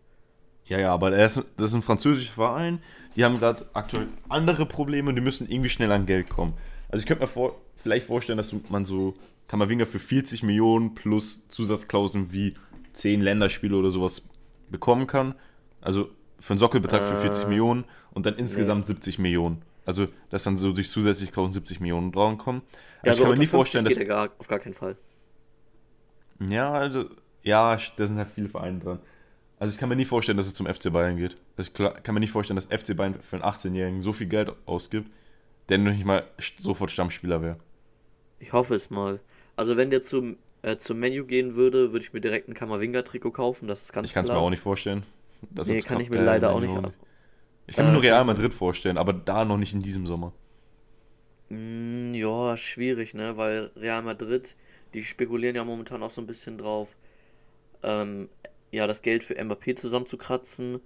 [0.66, 2.82] Ja, ja, aber das ist, das ist ein französischer Verein.
[3.16, 6.54] Die haben gerade aktuell andere Probleme und die müssen irgendwie schnell an Geld kommen.
[6.90, 9.16] Also ich könnte mir vor, vielleicht vorstellen, dass man so
[9.50, 12.54] Kammerwinger für 40 Millionen plus Zusatzklauseln wie
[12.94, 14.22] 10 Länderspiele oder sowas
[14.70, 15.36] bekommen kann.
[15.82, 16.10] Also
[16.40, 18.94] für einen Sockelbetrag äh, für 40 Millionen und dann insgesamt nee.
[18.94, 19.62] 70 Millionen.
[19.86, 22.62] Also, dass dann so durch zusätzliche Klauseln 70 Millionen drankommen.
[23.00, 23.98] Aber ja, ich so kann mir nicht vorstellen, dass.
[23.98, 24.96] Gar, auf gar keinen Fall.
[26.48, 27.06] Ja, also,
[27.42, 29.00] ja, da sind halt viele Vereine dran.
[29.58, 31.38] Also ich kann mir nicht vorstellen, dass es zum FC Bayern geht.
[31.58, 34.54] Also ich kann mir nicht vorstellen, dass FC Bayern für einen 18-Jährigen so viel Geld
[34.66, 35.12] ausgibt,
[35.68, 36.24] der noch nicht mal
[36.58, 37.58] sofort Stammspieler wäre.
[38.40, 39.20] Ich hoffe es mal.
[39.60, 43.32] Also wenn der zum, äh, zum Menu gehen würde, würde ich mir direkt ein Kammerwinger-Trikot
[43.32, 43.68] kaufen.
[43.68, 45.04] Das ist ganz Ich kann es mir auch nicht vorstellen.
[45.52, 46.74] Das nee, kann ich mir äh, leider auch nicht.
[46.74, 46.94] Ab.
[47.68, 50.32] Ich kann mir nur Real Madrid vorstellen, aber da noch nicht in diesem Sommer.
[51.50, 53.36] Mm, ja, schwierig, ne?
[53.36, 54.56] Weil Real Madrid,
[54.94, 56.96] die spekulieren ja momentan auch so ein bisschen drauf.
[57.84, 58.30] Ähm,
[58.72, 60.80] ja, das Geld für Mbappé zusammenzukratzen.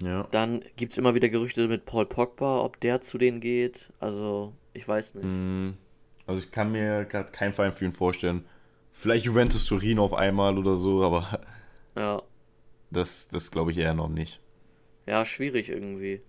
[0.00, 0.28] Ja.
[0.30, 3.90] Dann gibt es immer wieder Gerüchte mit Paul Pogba, ob der zu denen geht.
[3.98, 5.24] Also, ich weiß nicht.
[5.24, 5.70] Mm,
[6.26, 8.44] also, ich kann mir gerade keinen Verein für ihn vorstellen.
[8.92, 11.40] Vielleicht Juventus Turin auf einmal oder so, aber.
[11.96, 12.22] Ja.
[12.90, 14.40] Das, das glaube ich eher noch nicht.
[15.06, 16.20] Ja, schwierig irgendwie.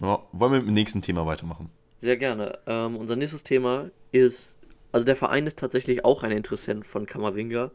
[0.00, 1.70] Ja, wollen wir mit dem nächsten Thema weitermachen?
[1.98, 2.58] Sehr gerne.
[2.66, 4.56] Ähm, unser nächstes Thema ist.
[4.92, 7.70] Also, der Verein ist tatsächlich auch ein Interessent von Kammerwinger.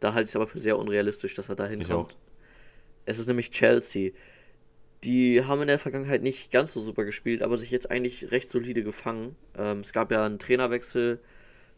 [0.00, 2.16] Da halte ich es aber für sehr unrealistisch, dass er da hinkommt.
[3.06, 4.12] Es ist nämlich Chelsea.
[5.04, 8.50] Die haben in der Vergangenheit nicht ganz so super gespielt, aber sich jetzt eigentlich recht
[8.50, 9.36] solide gefangen.
[9.56, 11.20] Ähm, es gab ja einen Trainerwechsel.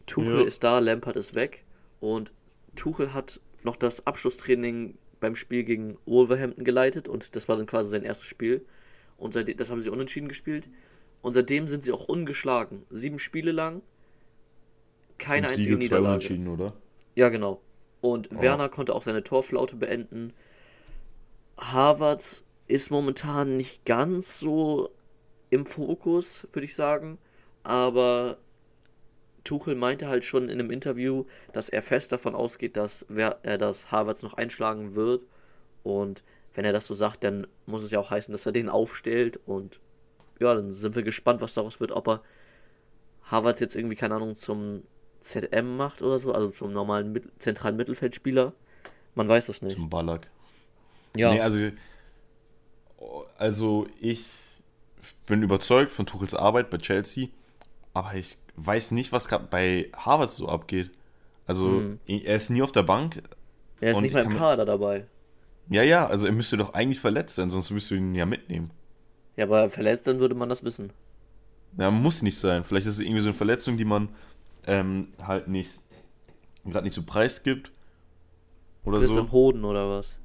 [0.05, 0.45] Tuchel Ja.
[0.45, 1.65] ist da, Lampard ist weg.
[1.99, 2.31] Und
[2.75, 7.89] Tuchel hat noch das Abschlusstraining beim Spiel gegen Wolverhampton geleitet und das war dann quasi
[7.89, 8.65] sein erstes Spiel.
[9.17, 10.69] Und seitdem, das haben sie unentschieden gespielt.
[11.21, 12.85] Und seitdem sind sie auch ungeschlagen.
[12.91, 13.81] Sieben Spiele lang.
[15.17, 16.07] Keine Fünf einzige Siege, zwei Niederlage.
[16.07, 16.73] Unentschieden, oder?
[17.15, 17.61] Ja, genau.
[17.99, 18.41] Und Ja.
[18.41, 20.33] Werner konnte auch seine Torflaute beenden.
[21.57, 24.91] Harvards ist momentan nicht ganz so
[25.49, 27.17] im Fokus, würde ich sagen.
[27.63, 28.37] Aber
[29.43, 33.57] Tuchel meinte halt schon in einem Interview, dass er fest davon ausgeht, dass, wer, äh,
[33.57, 35.23] dass Harvards noch einschlagen wird.
[35.83, 38.69] Und wenn er das so sagt, dann muss es ja auch heißen, dass er den
[38.69, 39.39] aufstellt.
[39.45, 39.79] Und
[40.39, 41.91] ja, dann sind wir gespannt, was daraus wird.
[41.91, 42.21] Ob er
[43.23, 44.83] Harvards jetzt irgendwie, keine Ahnung, zum
[45.21, 48.53] ZM macht oder so, also zum normalen Mit zentralen Mittelfeldspieler.
[49.15, 49.75] Man weiß es nicht.
[49.75, 50.29] Zum Ballack.
[51.15, 51.71] Ja, Nee, also,
[53.37, 54.25] also ich
[55.25, 57.27] bin überzeugt von Tuchels Arbeit bei Chelsea,
[57.93, 60.91] aber ich weiß nicht, was gerade bei Harvard so abgeht.
[61.45, 61.99] Also Mhm.
[62.07, 63.21] er ist nie auf der Bank.
[63.79, 65.05] er ist nicht ich mal im Kader dabei.
[65.69, 68.71] Ja, ja, also er müsste doch eigentlich verletzt sein, sonst müsstest du ihn ja mitnehmen.
[69.35, 70.91] Ja, aber verletzt, dann würde man das wissen.
[71.77, 72.63] Ja, muss nicht sein.
[72.63, 74.09] Vielleicht ist es irgendwie so eine Verletzung, die man
[74.65, 75.79] ähm, halt nicht
[76.65, 77.71] gerade nicht so preisgibt.
[78.83, 79.19] Oder Riss so.
[79.19, 80.15] im Hoden oder was?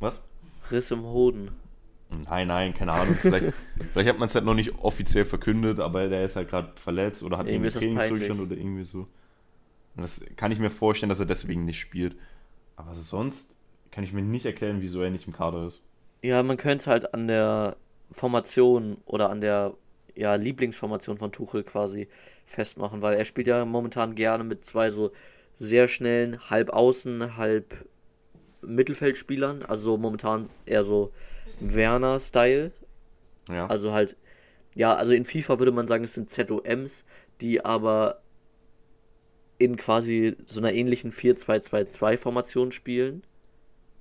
[0.00, 0.22] Was?
[0.70, 1.50] Riss im Hoden.
[2.28, 3.14] Nein, nein, keine Ahnung.
[3.14, 3.54] Vielleicht,
[3.92, 7.22] vielleicht hat man es halt noch nicht offiziell verkündet, aber der ist halt gerade verletzt
[7.22, 9.08] oder hat Irgendwie Trainingsrückstand oder irgendwie so.
[9.96, 12.16] Und das kann ich mir vorstellen, dass er deswegen nicht spielt.
[12.76, 13.56] Aber sonst
[13.90, 15.82] kann ich mir nicht erklären, wieso er nicht im Kader ist.
[16.22, 17.76] Ja, man könnte halt an der
[18.10, 19.74] Formation oder an der
[20.14, 22.08] ja, Lieblingsformation von Tuchel quasi
[22.46, 25.12] festmachen, weil er spielt ja momentan gerne mit zwei so
[25.56, 27.86] sehr schnellen, halb außen, halb
[28.62, 31.12] Mittelfeldspielern, also momentan eher so
[31.60, 32.72] Werner-Style,
[33.48, 33.66] Ja.
[33.66, 34.16] Also halt,
[34.74, 37.04] ja, also in FIFA würde man sagen, es sind ZOMs,
[37.40, 38.20] die aber
[39.58, 43.22] in quasi so einer ähnlichen 4-2-2-2-Formation spielen.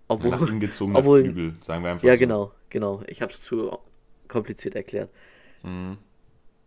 [0.10, 2.20] Nach Obwohl, ihm gezogener obwohl- Flügel, sagen wir einfach ja so.
[2.20, 3.04] genau, genau.
[3.08, 3.78] Ich habe es zu
[4.28, 5.10] kompliziert erklärt.
[5.64, 5.98] Mhm.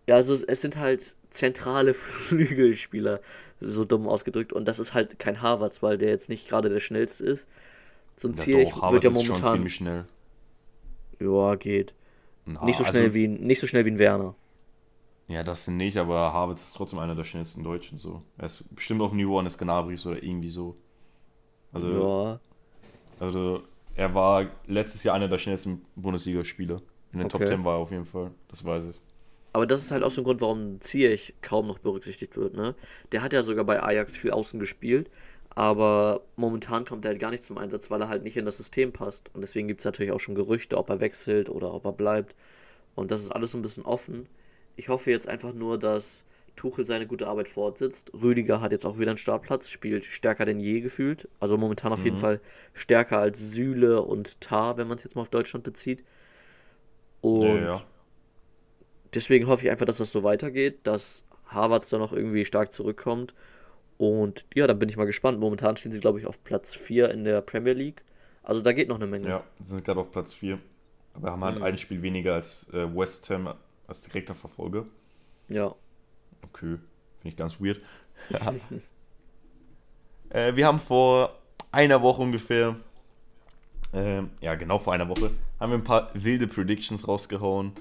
[0.09, 3.21] Ja, also es, es sind halt zentrale Flügelspieler,
[3.61, 4.53] so dumm ausgedrückt.
[4.53, 7.49] Und das ist halt kein Harvards, weil der jetzt nicht gerade der schnellste ist.
[8.17, 10.05] So ein Ja, Ziyech doch, wird ja ist schon momentan, ziemlich schnell.
[11.21, 11.95] Ja, geht.
[12.45, 14.35] Na, Nicht so also- schnell wie, nicht so schnell wie ein Werner.
[15.29, 17.99] Ja, das nicht, aber Havertz ist trotzdem einer der schnellsten Deutschen.
[17.99, 18.23] So.
[18.39, 20.77] Er ist bestimmt auf dem Niveau eines Gnabrys oder irgendwie so.
[21.73, 22.41] Also, Ja,
[23.19, 23.63] also
[23.97, 26.81] er war letztes Jahr einer der schnellsten Bundesligaspieler.
[27.13, 27.51] In den Top Okay.
[27.51, 29.01] 10 war er auf jeden Fall, das weiß ich.
[29.53, 32.75] Aber das ist halt auch so ein Grund, warum Ziyech kaum noch berücksichtigt wird, ne?
[33.11, 35.11] Der hat ja sogar bei Ajax viel außen gespielt,
[35.57, 38.59] aber momentan kommt er halt gar nicht zum Einsatz, weil er halt nicht in das
[38.59, 39.31] System passt.
[39.35, 42.37] Und deswegen gibt es natürlich auch schon Gerüchte, ob er wechselt oder ob er bleibt.
[42.95, 44.29] Und das ist alles so ein bisschen offen.
[44.77, 48.13] Ich hoffe jetzt einfach nur, dass Tuchel seine gute Arbeit fortsetzt.
[48.15, 51.29] Rüdiger hat jetzt auch wieder einen Startplatz, spielt stärker denn je gefühlt.
[51.41, 52.19] Also momentan auf jeden Mhm.
[52.19, 52.41] Fall
[52.75, 56.05] stärker als Süle und Tar, wenn man es jetzt mal auf Deutschland bezieht.
[57.21, 57.87] Und ja, ja.
[59.15, 63.35] deswegen hoffe ich einfach, dass das so weitergeht, dass Harvards dann noch irgendwie stark zurückkommt.
[63.99, 65.39] Und ja, dann bin ich mal gespannt.
[65.41, 68.03] Momentan stehen sie, glaube ich, auf Platz 4 in der Premier League.
[68.43, 69.29] Also da geht noch eine Menge.
[69.29, 70.59] ja, sind gerade auf Platz 4.
[71.15, 71.63] Aber haben halt Mhm.
[71.63, 73.55] ein Spiel weniger als äh, West Ham
[73.89, 74.85] als direkter Verfolger.
[75.49, 75.75] Ja.
[76.43, 76.77] Okay,
[77.19, 77.81] finde ich ganz weird.
[78.31, 78.55] Ja.
[80.31, 81.39] äh, wir haben vor
[81.73, 82.77] einer Woche ungefähr,
[83.93, 85.31] ähm, ja genau vor einer Woche,
[85.61, 87.73] haben wir ein paar wilde Predictions rausgehauen.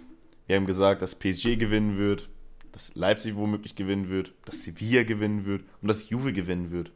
[0.47, 2.30] Wir haben gesagt, dass PSG gewinnen wird,
[2.76, 6.92] dass Leipzig womöglich gewinnen wird, dass Sevilla gewinnen wird und dass Juve gewinnen wird.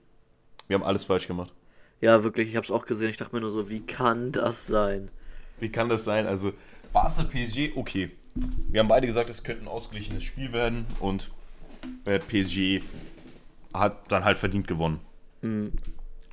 [0.67, 1.53] Wir haben alles falsch gemacht.
[2.01, 3.09] Ja, wirklich, ich habe es auch gesehen.
[3.09, 5.09] Ich dachte mir nur so, wie kann das sein?
[5.61, 6.27] Wie kann das sein?
[6.27, 6.51] Also,
[6.91, 8.11] Barca PSG, okay.
[8.67, 11.31] Wir haben beide gesagt, es könnte ein ausgeglichenes Spiel werden und
[12.03, 12.83] äh, PSG
[13.73, 14.99] hat dann halt verdient gewonnen.
[15.43, 15.71] Hm.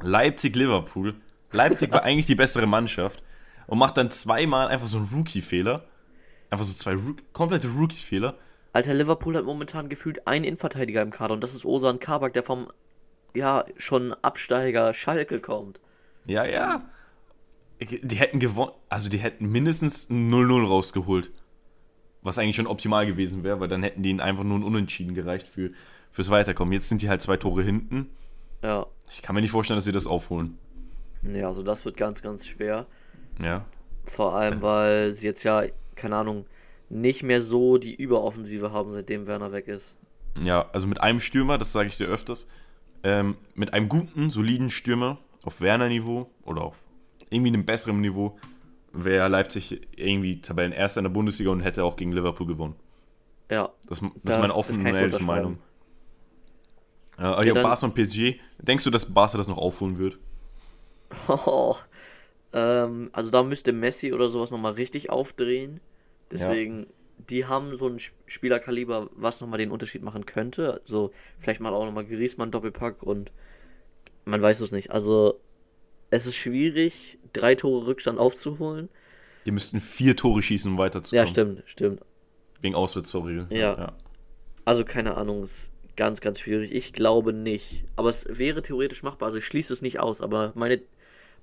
[0.03, 1.15] Leipzig-Liverpool.
[1.53, 3.23] Leipzig war eigentlich die bessere Mannschaft
[3.69, 5.85] und macht dann zweimal einfach so einen Rookie-Fehler.
[6.51, 8.35] Einfach so zwei Rook komplette Rookie-Fehler.
[8.77, 12.43] Alter, Liverpool hat momentan gefühlt einen Innenverteidiger im Kader und das ist Osan Kabak, der
[12.43, 12.71] vom,
[13.35, 15.81] ja, schon Absteiger Schalke kommt.
[16.27, 16.83] Ja, ja.
[17.81, 21.31] Die hätten gewonnen, also die hätten mindestens ein 0-0 rausgeholt.
[22.21, 25.15] Was eigentlich schon optimal gewesen wäre, weil dann hätten die ihnen einfach nur ein Unentschieden
[25.15, 25.71] gereicht für,
[26.13, 26.73] fürs Weiterkommen.
[26.73, 28.11] Jetzt sind die halt zwei Tore hinten.
[28.63, 28.85] Ja.
[29.11, 30.59] Ich kann mir nicht vorstellen, dass sie das aufholen.
[31.23, 32.85] Ja, also das wird ganz, ganz schwer.
[33.43, 33.65] Ja.
[34.05, 35.63] Vor allem, weil sie jetzt ja,
[35.95, 36.45] keine Ahnung,
[36.89, 39.97] nicht mehr so die Überoffensive haben, seitdem Werner weg ist.
[40.43, 42.47] Ja, also mit einem Stürmer, das sage ich dir öfters,
[43.03, 46.77] ähm, mit einem guten, soliden Stürmer auf Werner-Niveau oder auf
[47.31, 48.39] irgendwie einem besseren Niveau
[48.93, 52.77] wäre Leipzig irgendwie Tabellenerster in der Bundesliga und hätte auch gegen Liverpool gewonnen.
[53.51, 53.71] Ja.
[53.89, 55.25] Das, das Da- ist meine offene ehrliche.
[55.25, 55.59] Meinung.
[57.19, 58.39] Äh, ja, Ja, Barca und PSG.
[58.59, 60.19] Denkst du, dass Barca das noch aufholen wird?
[61.29, 61.75] Oh,
[62.53, 65.81] ähm, also da müsste Messi oder sowas nochmal richtig aufdrehen.
[66.31, 66.87] Deswegen,
[67.31, 70.81] die haben so ein Sp- Spielerkaliber, was nochmal den Unterschied machen könnte.
[70.85, 73.33] Also vielleicht mal auch nochmal Griezmann Doppelpack und
[74.25, 74.91] man weiß es nicht.
[74.91, 75.41] Also
[76.11, 78.89] es ist schwierig, drei Tore Rückstand aufzuholen.
[79.47, 81.25] Die müssten vier Tore schießen, um weiterzukommen.
[81.25, 82.01] Ja, stimmt, stimmt.
[82.61, 83.47] Wegen Auswärtstorregel.
[83.51, 83.93] Ja.
[84.65, 86.73] Also keine Ahnung, ist ganz, ganz schwierig.
[86.73, 87.85] Ich glaube nicht.
[87.95, 89.27] Aber es wäre theoretisch machbar.
[89.27, 90.81] Also ich schließe es nicht aus, aber meine,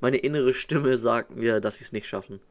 [0.01, 2.41] meine innere Stimme sagt mir, dass sie es nicht schaffen.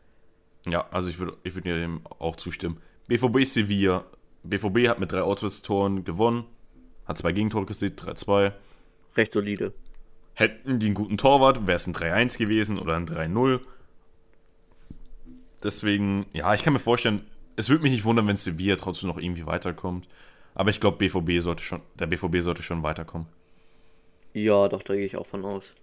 [0.66, 2.80] Ja, also ich würde ich würd dem auch zustimmen.
[3.08, 4.04] BVB Sevilla.
[4.44, 6.44] BVB hat mit drei Auswärtstoren gewonnen.
[7.06, 8.52] Hat zwei Gegentore gesehen, 3-2.
[9.16, 9.72] Recht solide.
[10.34, 13.60] Hätten die einen guten Torwart, wäre es ein 3-1 gewesen oder ein 3-0.
[15.62, 17.24] Deswegen, ja, ich kann mir vorstellen,
[17.56, 20.08] es würde mich nicht wundern, wenn Sevilla trotzdem noch irgendwie weiterkommt.
[20.54, 23.26] Aber ich glaube, BVB sollte schon, der BVB sollte schon weiterkommen.
[24.34, 25.74] Ja, doch, da gehe ich auch von aus.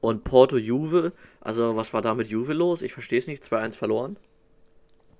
[0.00, 2.82] Und Porto Juve, also was war da mit Juve los?
[2.82, 4.16] Ich verstehe es nicht, 2-1 verloren.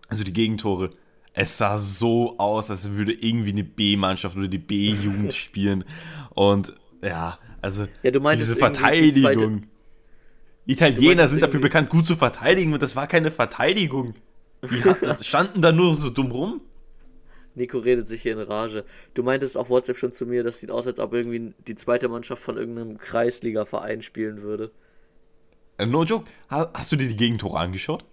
[0.08, 0.90] Also die Gegentore.
[1.32, 5.84] Es sah so aus, als würde irgendwie eine B-Mannschaft oder die B-Jugend spielen.
[6.30, 9.66] Und ja, also Ja, diese irgendwie die Verteidigung.
[10.66, 14.14] Italiener sind dafür bekannt, gut zu verteidigen und das war keine Verteidigung.
[14.62, 16.60] Die standen da nur so dumm rum.
[17.60, 18.84] Nico redet sich hier in Rage.
[19.14, 22.08] Du meintest auf WhatsApp schon zu mir, das sieht aus, als ob irgendwie die zweite
[22.08, 24.70] Mannschaft von irgendeinem Kreisliga-Verein spielen würde.
[25.78, 26.26] Äh, No joke.
[26.50, 28.04] Ha- Hast du dir die Gegentore angeschaut?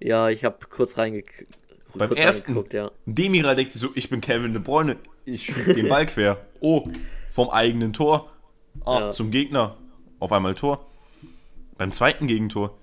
[0.00, 1.46] Ja, ich habe kurz reingeguckt.
[1.94, 2.90] Beim kurz ersten, ja.
[3.06, 6.44] Demiral denkt sich so, ich bin Kevin De Bruyne, ich schieb den Ball quer.
[6.60, 6.86] Oh,
[7.30, 8.30] vom eigenen Tor
[8.84, 9.10] ah, Ja.
[9.10, 9.76] zum Gegner.
[10.20, 10.86] Auf einmal Tor.
[11.78, 12.76] Beim zweiten Gegentor,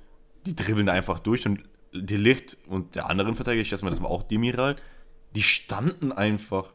[0.46, 1.64] die dribbeln einfach durch und
[1.94, 4.76] die Licht und der anderen Verteidiger, ich schätze mal, das war auch Demiral,
[5.36, 6.72] die standen einfach.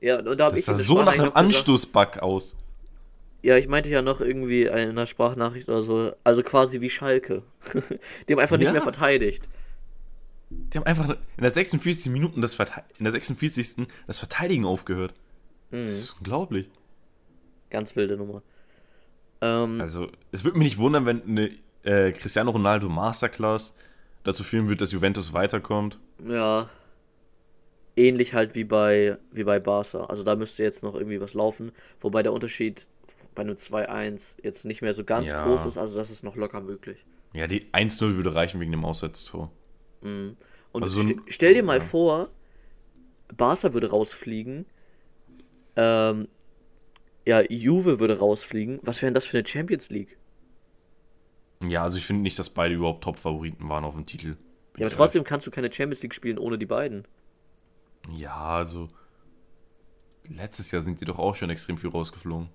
[0.00, 2.56] Ja, und da habe Das ich sah so nach einem Anstoßback aus.
[3.42, 7.42] Ja, ich meinte ja noch irgendwie in einer Sprachnachricht oder so, also quasi wie Schalke.
[8.28, 8.72] Die haben einfach nicht Ja.
[8.72, 9.48] mehr verteidigt.
[10.50, 12.10] Die haben einfach in der 46.
[12.12, 13.86] Minuten das Verte in der 46.
[14.06, 15.14] das Verteidigen aufgehört.
[15.70, 15.84] Mhm.
[15.84, 16.68] Das ist unglaublich.
[17.70, 18.42] Ganz wilde Nummer.
[19.40, 21.50] Ähm, Also, es würde mich nicht wundern, wenn eine
[21.84, 23.76] äh, Cristiano Ronaldo Masterclass
[24.24, 25.98] dazu führen wird, dass Juventus weiterkommt.
[26.26, 26.68] ja.
[27.98, 30.04] Ähnlich halt wie bei, wie bei Barca.
[30.06, 31.72] Also da müsste jetzt noch irgendwie was laufen.
[32.00, 32.88] Wobei der Unterschied
[33.34, 35.42] bei einem 2-1 jetzt nicht mehr so ganz Ja.
[35.44, 35.78] groß ist.
[35.78, 37.04] Also das ist noch locker möglich.
[37.32, 39.50] Ja, die 1-0 würde reichen wegen dem Auswärtstor.
[40.02, 40.36] Mhm.
[40.72, 41.80] Und Also st stell dir mal ja.
[41.80, 42.30] vor,
[43.36, 44.66] Barca würde rausfliegen.
[45.76, 46.28] Ähm,
[47.26, 48.80] ja, Juve würde rausfliegen.
[48.82, 50.18] Was wäre denn das für eine Champions League?
[51.62, 54.36] Ja, also ich finde nicht, dass beide überhaupt Top-Favoriten waren auf dem Titel.
[54.76, 57.06] Ja, aber trotzdem kannst du keine Champions League spielen ohne die beiden.
[58.08, 58.88] Ja, also.
[60.28, 62.50] Letztes Jahr sind die doch auch schon extrem viel rausgeflogen.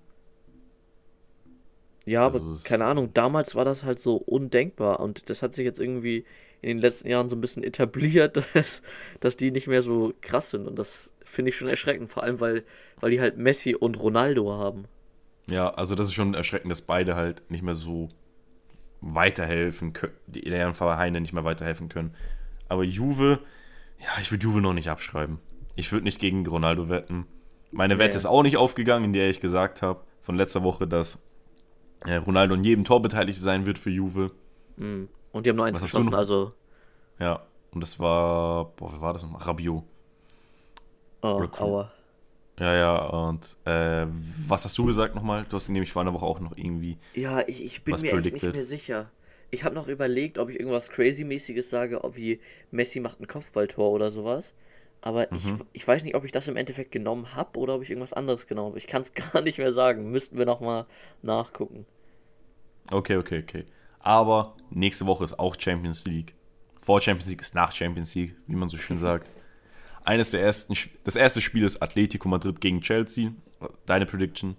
[2.06, 5.54] Ja, aber Also es- keine Ahnung, damals war das halt so undenkbar und das hat
[5.54, 6.24] sich jetzt irgendwie
[6.62, 8.82] in den letzten Jahren so ein bisschen etabliert, dass,
[9.20, 12.40] dass die nicht mehr so krass sind und das finde ich schon erschreckend, vor allem
[12.40, 12.64] weil,
[13.00, 14.86] weil die halt Messi und Ronaldo haben.
[15.48, 18.08] Ja, also das ist schon erschreckend, dass beide halt nicht mehr so
[19.02, 22.14] weiterhelfen können, die deren Vereine nicht mehr weiterhelfen können.
[22.68, 23.40] Aber Juve,
[24.00, 25.38] ja, ich würde Juve noch nicht abschreiben.
[25.76, 27.26] Ich würde nicht gegen Ronaldo wetten.
[27.72, 28.16] Meine Wette Nee.
[28.18, 31.26] ist auch nicht aufgegangen, in der ich gesagt habe von letzter Woche, dass
[32.06, 34.30] äh, Ronaldo in jedem Tor beteiligt sein wird für Juve.
[34.76, 35.08] Mhm.
[35.32, 36.52] Und die haben nur eins Was geschossen, also
[37.18, 39.42] Ja, und das war, boah, wer war das nochmal?
[39.42, 39.82] Rabiot.
[41.22, 41.60] oh, Recruit.
[41.60, 41.92] aua.
[42.60, 44.06] Ja, ja, und äh,
[44.46, 45.44] was hast du gesagt nochmal?
[45.48, 46.98] Du hast nämlich vor einer Woche auch noch irgendwie.
[47.14, 49.10] Ja, ich, ich bin mir echt nicht mehr sicher.
[49.54, 52.40] Ich habe noch überlegt, ob ich irgendwas Crazy-mäßiges sage, ob wie
[52.70, 54.54] Messi macht ein Kopfballtor oder sowas.
[55.00, 55.62] Aber ich, Mhm.
[55.72, 58.46] ich weiß nicht, ob ich das im Endeffekt genommen habe oder ob ich irgendwas anderes
[58.46, 58.78] genommen habe.
[58.78, 60.10] Ich kann es gar nicht mehr sagen.
[60.10, 60.86] Müssten wir nochmal
[61.22, 61.86] nachgucken.
[62.90, 63.64] Okay, okay, okay.
[64.00, 66.34] Aber nächste Woche ist auch Champions League.
[66.82, 69.30] Vor Champions League ist nach Champions League, wie man so schön sagt.
[70.04, 73.32] Eines der ersten, das erste Spiel ist Atletico Madrid gegen Chelsea.
[73.86, 74.56] Deine Prediction?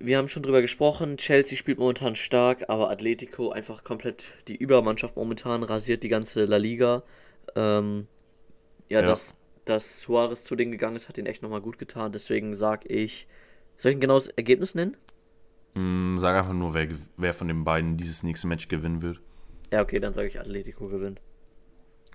[0.00, 1.16] Wir haben schon drüber gesprochen.
[1.16, 6.56] Chelsea spielt momentan stark, aber Atletico einfach komplett die Übermannschaft momentan rasiert die ganze La
[6.56, 7.02] Liga.
[7.56, 8.06] Ähm,
[8.88, 9.02] ja, Ja.
[9.02, 12.12] Dass, dass Suarez zu denen gegangen ist, hat ihnen echt nochmal gut getan.
[12.12, 13.28] Deswegen sag ich.
[13.76, 14.96] Soll ich ein genaues Ergebnis nennen?
[15.74, 19.20] Hm, sag einfach nur, wer, wer von den beiden dieses nächste Match gewinnen wird.
[19.72, 21.20] Ja, okay, dann sage ich Atletico gewinnt.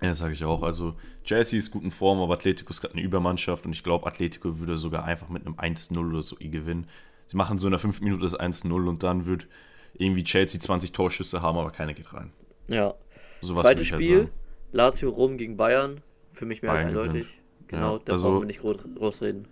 [0.02, 0.62] Ja, das sage ich auch.
[0.62, 4.06] Also, Chelsea ist gut in Form, aber Atletico ist gerade eine Übermannschaft und ich glaube,
[4.06, 6.88] Atletico würde sogar einfach mit einem 1-0 oder so gewinnen.
[7.26, 9.46] Sie machen so in der 5 Minute das 1-0 und dann wird
[9.94, 12.32] irgendwie Chelsea 20 Torschüsse haben, aber keiner geht rein.
[12.68, 12.94] Ja.
[13.40, 14.30] Sowas Zweites würde ich halt Spiel, sagen.
[14.72, 16.00] Lazio Rom gegen Bayern.
[16.32, 17.22] Für mich mehr Bayern als eindeutig.
[17.28, 17.68] gewinnt.
[17.68, 19.46] Genau, Ja, da also- brauchen wir nicht groß, reden.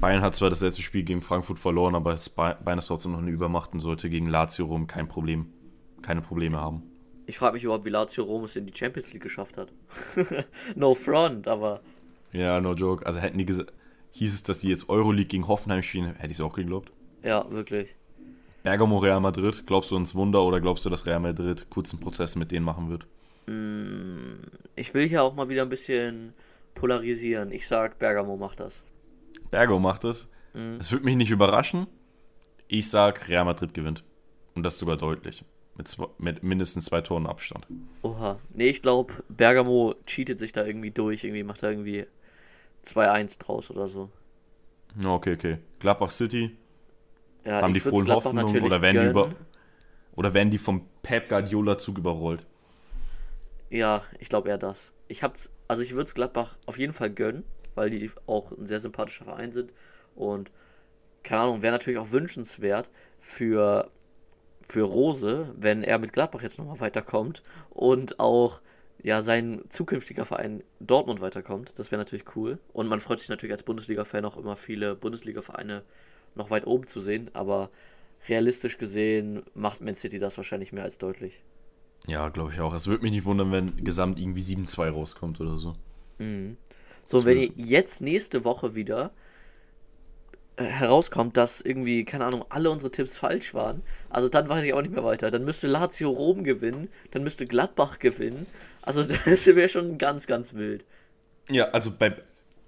[0.00, 3.30] Bayern hat zwar das letzte Spiel gegen Frankfurt verloren, aber Bayern ist trotzdem noch eine
[3.30, 5.46] Übermacht und sollte gegen Lazio Rom kein Problem,
[6.02, 6.84] keine Probleme haben.
[7.26, 9.72] Ich frage mich überhaupt, wie Lazio Rom es in die Champions League geschafft hat.
[10.76, 11.80] no front, aber
[12.32, 13.04] Ja, no joke.
[13.04, 13.72] Also hätten die gesagt,
[14.12, 16.92] hieß es, dass die jetzt Euroleague gegen Hoffenheim spielen, hätte ich es auch geglaubt.
[17.22, 17.94] Ja, wirklich.
[18.62, 22.36] Bergamo Real Madrid, glaubst du ans Wunder oder glaubst du, dass Real Madrid kurzen Prozess
[22.36, 23.06] mit denen machen wird?
[23.46, 24.34] Mm,
[24.76, 26.34] Ich will hier auch mal wieder ein bisschen
[26.74, 27.52] polarisieren.
[27.52, 28.84] Ich sag, Bergamo macht das.
[29.50, 30.28] Bergamo macht es.
[30.54, 30.76] Mhm.
[30.78, 31.86] Es würde mich nicht überraschen.
[32.68, 34.04] Ich sag, Real Madrid gewinnt.
[34.54, 35.44] Und das sogar deutlich.
[35.76, 37.66] Mit, zwei, mit mindestens zwei Toren Abstand.
[38.02, 38.38] Oha.
[38.54, 41.24] Nee, ich glaube, Bergamo cheatet sich da irgendwie durch.
[41.24, 42.06] Irgendwie macht da irgendwie
[42.84, 44.10] 2-1 draus oder so.
[45.02, 45.58] Okay, okay.
[45.78, 46.56] Gladbach City,
[47.44, 49.34] Ja, haben die Gladbach Hoffnungen oder werden die über
[50.16, 52.46] oder werden die vom Pep Guardiola Zug überrollt?
[53.70, 54.92] Ja, ich glaube eher das.
[55.08, 58.66] Ich hab's, also ich würde es Gladbach auf jeden Fall gönnen, weil die auch ein
[58.66, 59.72] sehr sympathischer Verein sind.
[60.14, 60.50] Und
[61.24, 63.90] keine Ahnung, wäre natürlich auch wünschenswert für,
[64.68, 68.62] für Rose, wenn er mit Gladbach jetzt nochmal weiterkommt und auch
[69.02, 71.78] ja sein zukünftiger Verein Dortmund weiterkommt.
[71.78, 72.58] Das wäre natürlich cool.
[72.72, 75.84] Und man freut sich natürlich als Bundesliga-Fan auch immer viele Bundesliga-Vereine
[76.34, 77.30] noch weit oben zu sehen.
[77.32, 77.70] Aber
[78.28, 81.42] realistisch gesehen macht Man City das wahrscheinlich mehr als deutlich.
[82.06, 82.74] Ja, glaube ich auch.
[82.74, 85.74] Es würde mich nicht wundern, wenn gesamt irgendwie 7-2 rauskommt oder so.
[86.18, 86.56] Mhm.
[87.06, 89.12] So, Das wenn ihr jetzt nächste Woche wieder
[90.56, 94.72] äh, herauskommt, dass irgendwie, keine Ahnung, alle unsere Tipps falsch waren, also dann weiß ich
[94.74, 95.30] auch nicht mehr weiter.
[95.30, 98.46] Dann müsste Lazio Rom gewinnen, dann müsste Gladbach gewinnen.
[98.82, 100.84] Also das wäre schon ganz, ganz wild.
[101.48, 102.16] Ja, also bei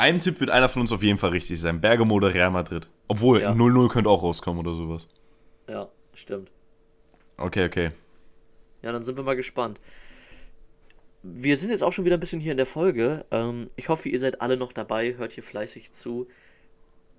[0.02, 1.80] einem Tipp wird einer von uns auf jeden Fall richtig sein.
[1.80, 2.88] Bergamo oder Real Madrid.
[3.08, 3.52] Obwohl, Ja.
[3.52, 5.08] 0-0 könnte auch rauskommen oder sowas.
[5.68, 6.50] Ja, stimmt.
[7.36, 7.90] Okay, okay.
[8.82, 9.78] Ja, dann sind wir mal gespannt.
[11.22, 13.24] Wir sind jetzt auch schon wieder ein bisschen hier in der Folge.
[13.30, 16.26] Ähm, ich hoffe, ihr seid alle noch dabei, hört hier fleißig zu.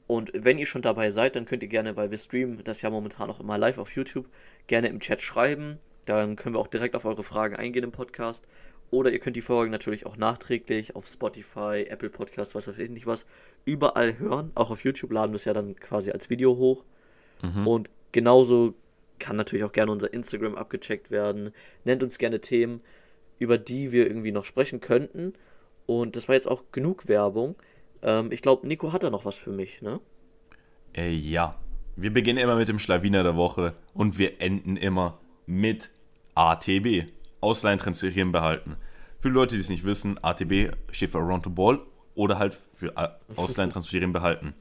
[0.07, 2.89] Und wenn ihr schon dabei seid, dann könnt ihr gerne, weil wir streamen das ja
[2.89, 4.27] momentan auch immer live auf YouTube,
[4.67, 5.77] gerne im Chat schreiben.
[6.05, 8.45] Dann können wir auch direkt auf eure Fragen eingehen im Podcast.
[8.93, 12.91] Oder ihr könnt die Folgen natürlich auch nachträglich auf Spotify, Apple Podcasts, was weiß ich
[12.91, 13.25] nicht was,
[13.65, 14.51] überall hören.
[14.53, 16.83] Auch auf YouTube laden wir es ja dann quasi als Video hoch.
[17.41, 17.67] Mhm.
[17.67, 18.75] Und genauso
[19.17, 21.53] kann natürlich auch gerne unser Instagram abgecheckt werden.
[21.85, 22.81] Nennt uns gerne Themen,
[23.39, 25.33] über die wir irgendwie noch sprechen könnten.
[25.87, 27.55] Und das war jetzt auch genug Werbung.
[28.03, 30.01] Ähm, ich glaube, Nico hat da noch was für mich, ne?
[30.95, 31.59] Äh, ja.
[31.95, 35.89] Wir beginnen immer mit dem Schlawiner der Woche und wir enden immer mit
[36.35, 37.07] ATB.
[37.43, 38.77] Ausleihen, transferieren, behalten.
[39.19, 41.79] Für Leute, die es nicht wissen, ATB steht für Around the Ball
[42.15, 44.53] oder halt für A- Ausleihen, transferieren, behalten.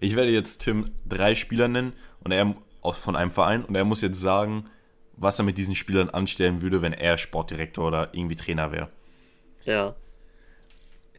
[0.00, 4.00] Ich werde jetzt Tim drei Spieler nennen und er von einem Verein und er muss
[4.00, 4.66] jetzt sagen,
[5.16, 8.88] was er mit diesen Spielern anstellen würde, wenn er Sportdirektor oder irgendwie Trainer wäre.
[9.64, 9.94] Ja.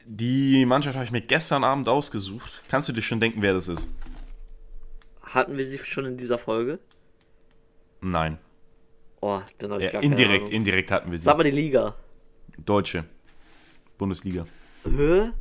[0.06, 2.62] Die Mannschaft habe ich mir gestern Abend ausgesucht.
[2.70, 3.88] Kannst du dir schon denken, wer das ist?
[5.24, 6.80] Hatten wir sie schon in dieser Folge?
[8.00, 8.38] Nein.
[9.22, 10.54] Oh, dann habe ich Ja, gar keine indirekt, Ahnung.
[10.54, 11.26] indirekt hatten wir sie.
[11.26, 11.96] Sag mal die Liga.
[12.58, 13.06] Deutsche.
[13.98, 14.46] Bundesliga.
[14.86, 15.32] Hä?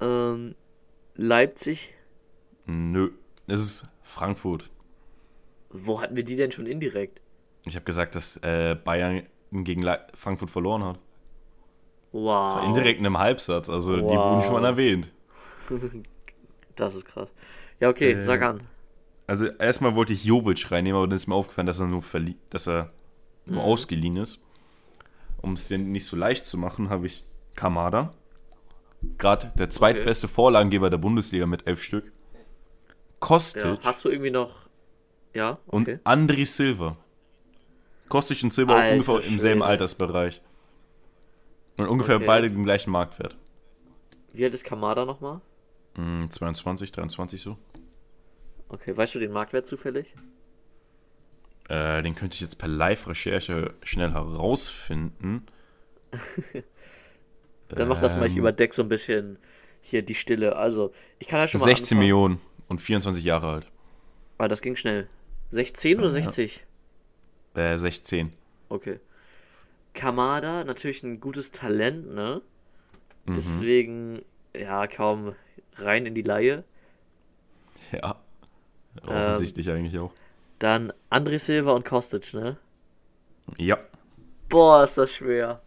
[0.00, 0.54] Ähm,
[1.14, 1.94] Leipzig.
[2.66, 3.10] Nö.
[3.46, 4.70] Es ist Frankfurt.
[5.70, 7.20] Wo hatten wir die denn schon indirekt?
[7.66, 10.98] Ich habe gesagt, dass äh, Bayern gegen Le Frankfurt verloren hat.
[12.12, 12.46] Wow.
[12.54, 14.10] Das war indirekt in einem Halbsatz, also die Wow.
[14.30, 15.12] wurden schon mal erwähnt.
[16.76, 17.28] Das ist krass.
[17.78, 18.60] Ja, okay, Äh, sag an.
[19.26, 22.36] Also erstmal wollte ich Jovic reinnehmen, aber dann ist mir aufgefallen, dass er nur, verlie
[22.50, 22.92] dass er
[23.46, 23.68] nur Mhm.
[23.68, 24.42] ausgeliehen ist.
[25.40, 28.12] Um es dir nicht so leicht zu machen, habe ich Kamada.
[29.18, 32.10] Gerade der zweitbeste Vorlagengeber der Bundesliga mit elf Stück.
[33.20, 34.68] Kostic Ja, hast du irgendwie noch.
[35.34, 35.98] Ja, und okay.
[36.04, 36.96] Andri Silva.
[38.08, 39.62] Kostic und Silva auch Alter ungefähr im selben.
[39.62, 40.42] Altersbereich.
[41.76, 42.26] Und ungefähr Okay.
[42.26, 43.36] beide den gleichen Marktwert.
[44.32, 45.40] Wie alt ist Kamada nochmal?
[45.96, 47.56] Hm, 22, 23 so.
[48.74, 50.16] Okay, weißt du den Marktwert zufällig?
[51.68, 55.46] Äh, den könnte ich jetzt per Live-Recherche schnell herausfinden.
[57.68, 59.38] Dann mach das mal, ich Ähm, überdeck so ein bisschen
[59.80, 60.56] hier die Stille.
[60.56, 61.98] Also, ich kann ja schon mal 16 anfangen.
[61.98, 63.72] Millionen und 24 Jahre alt.
[64.38, 65.08] Ah, das ging schnell.
[65.50, 66.10] 16 oder Ja.
[66.10, 66.64] 60?
[67.54, 68.32] Äh, 16.
[68.68, 69.00] Okay.
[69.94, 72.42] Kamada, natürlich ein gutes Talent, ne?
[73.26, 73.34] Mhm.
[73.34, 74.22] Deswegen,
[74.56, 75.34] ja, kaum
[75.76, 76.64] rein in die Laie.
[77.92, 78.23] Ja.
[79.02, 80.12] Ähm, Offensichtlich eigentlich auch.
[80.58, 82.56] Dann André Silva und Kostic, ne?
[83.58, 83.78] Ja.
[84.48, 85.60] Boah, ist das schwer.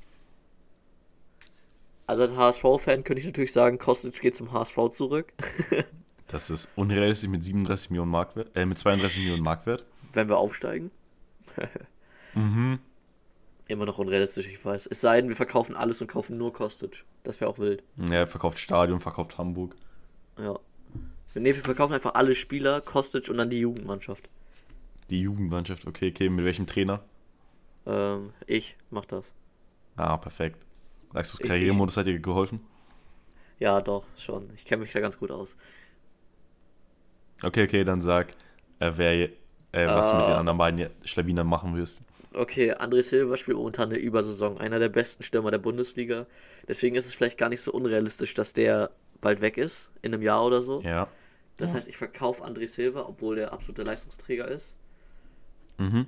[2.06, 5.34] Also als HSV-Fan könnte ich natürlich sagen, Kostic geht zum HSV zurück.
[6.30, 9.86] Das ist unrealistisch mit 37 Millionen Marktwert, äh, mit 32 Millionen Marktwert.
[10.12, 10.92] wenn wir aufsteigen.
[12.34, 12.80] Mhm.
[13.68, 14.88] Immer noch unrealistisch, ich weiß.
[14.92, 17.04] Es sei denn, wir verkaufen alles und kaufen nur Kostic.
[17.24, 17.82] Das wäre auch wild.
[17.96, 19.76] Ja, verkauft Stadion, verkauft Hamburg.
[20.38, 20.60] Ja.
[21.40, 24.30] Nee, wir verkaufen einfach alle Spieler, Kostic und dann die Jugendmannschaft.
[25.10, 26.30] Die Jugendmannschaft, okay, okay.
[26.30, 27.02] Mit welchem Trainer?
[27.86, 29.34] Ähm, ich mach das.
[29.96, 30.58] Ah, perfekt.
[31.14, 32.60] Sagst du, Ich- Karrieremodus hat dir geholfen?
[33.60, 34.50] Ja, doch, schon.
[34.56, 35.58] Ich kenne mich da ganz gut aus.
[37.44, 38.34] Okay, okay, dann sag,
[38.80, 39.30] äh, wer, äh,
[39.88, 40.40] was du mit den Ah.
[40.40, 42.04] anderen beiden Schlawinern machen wirst.
[42.34, 46.26] Okay, André Silva spielt momentan eine Übersaison, einer der besten Stürmer der Bundesliga.
[46.68, 50.22] Deswegen ist es vielleicht gar nicht so unrealistisch, dass der bald weg ist, in einem
[50.22, 50.82] Jahr oder so.
[50.82, 51.08] Ja.
[51.58, 54.76] Das heißt, ich verkaufe André Silva, obwohl der absolute Leistungsträger ist.
[55.78, 56.08] Mhm.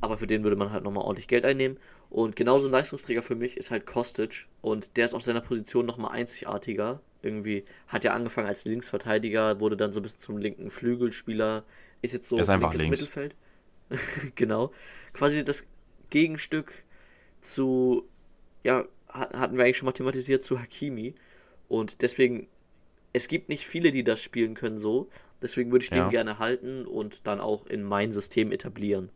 [0.00, 1.78] Aber für den würde man halt nochmal ordentlich Geld einnehmen.
[2.10, 4.46] Und genauso ein Leistungsträger für mich ist halt Kostic.
[4.60, 7.00] Und der ist auf seiner Position nochmal einzigartiger.
[7.22, 11.64] Irgendwie hat ja angefangen als Linksverteidiger, wurde dann so ein bisschen zum linken Flügelspieler.
[12.02, 13.00] Ist jetzt so Er ist einfach linkes links.
[13.00, 13.34] Mittelfeld.
[14.36, 14.72] genau.
[15.12, 15.64] Quasi das
[16.10, 16.84] Gegenstück
[17.40, 18.08] zu,
[18.64, 21.14] ja, hat- hatten wir eigentlich schon mal thematisiert, zu Hakimi.
[21.68, 22.48] Und deswegen,
[23.12, 25.08] es gibt nicht viele, die das spielen können so.
[25.42, 26.08] Deswegen würde ich den Ja.
[26.08, 29.10] gerne halten und dann auch in mein System etablieren.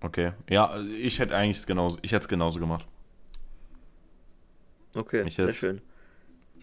[0.00, 0.32] Okay.
[0.48, 2.86] Ja, ich hätte eigentlich genauso, ich hätte es genauso gemacht.
[4.94, 5.80] Okay, Ich sehr schön.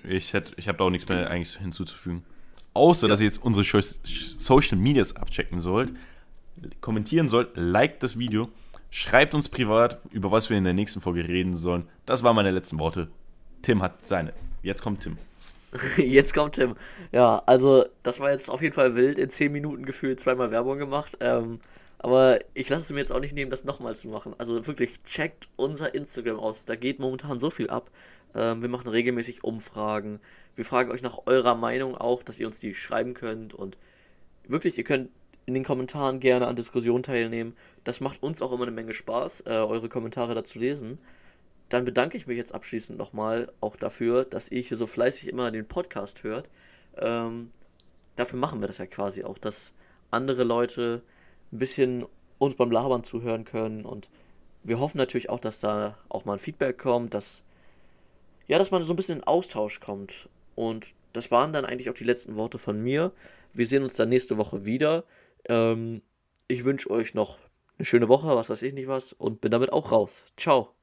[0.03, 2.24] Ich hätte, ich habe da auch nichts mehr eigentlich hinzuzufügen.
[2.74, 3.64] Außer, dass ihr jetzt unsere
[4.03, 5.93] Social Medias abchecken sollt,
[6.82, 8.49] kommentieren sollt, liked das Video,
[8.89, 11.88] schreibt uns privat, über was wir in der nächsten Folge reden sollen.
[12.06, 13.10] Das waren meine letzten Worte.
[13.62, 14.34] Tim hat seine.
[14.62, 15.18] Jetzt kommt Tim.
[15.97, 16.76] Jetzt kommt Tim.
[17.11, 19.17] Ja, also das war jetzt auf jeden Fall wild.
[19.19, 21.17] In 10 Minuten gefühlt zweimal Werbung gemacht.
[21.19, 21.59] Ähm,
[21.99, 24.36] aber ich lasse es mir jetzt auch nicht nehmen, das nochmal zu machen.
[24.38, 26.65] Also wirklich, checkt unser Instagram aus.
[26.65, 27.89] Da geht momentan so viel ab.
[28.36, 30.19] Ähm, wir machen regelmäßig Umfragen.
[30.55, 33.53] Wir fragen euch nach eurer Meinung auch, dass ihr uns die schreiben könnt.
[33.53, 33.78] Und
[34.47, 35.09] wirklich, ihr könnt
[35.45, 37.55] in den Kommentaren gerne an Diskussionen teilnehmen.
[37.84, 40.99] Das macht uns auch immer eine Menge Spaß, äh, eure Kommentare dazu lesen.
[41.70, 45.51] Dann bedanke ich mich jetzt abschließend nochmal auch dafür, dass ihr hier so fleißig immer
[45.51, 46.49] den Podcast hört.
[46.97, 47.49] Ähm,
[48.16, 49.74] dafür machen wir das ja quasi auch, dass
[50.11, 51.01] andere Leute
[51.51, 52.05] ein bisschen
[52.38, 53.86] uns beim Labern zuhören können.
[53.86, 54.09] Und
[54.63, 57.43] wir hoffen natürlich auch, dass da auch mal ein Feedback kommt, dass
[58.47, 60.30] ja, dass man so ein bisschen in Austausch kommt.
[60.55, 63.11] Und das waren dann eigentlich auch die letzten Worte von mir.
[63.53, 65.03] Wir sehen uns dann nächste Woche wieder.
[65.47, 66.01] Ähm,
[66.47, 67.39] ich wünsche euch noch
[67.78, 70.24] eine schöne Woche, was weiß ich nicht was, und bin damit auch raus.
[70.38, 70.74] Ciao.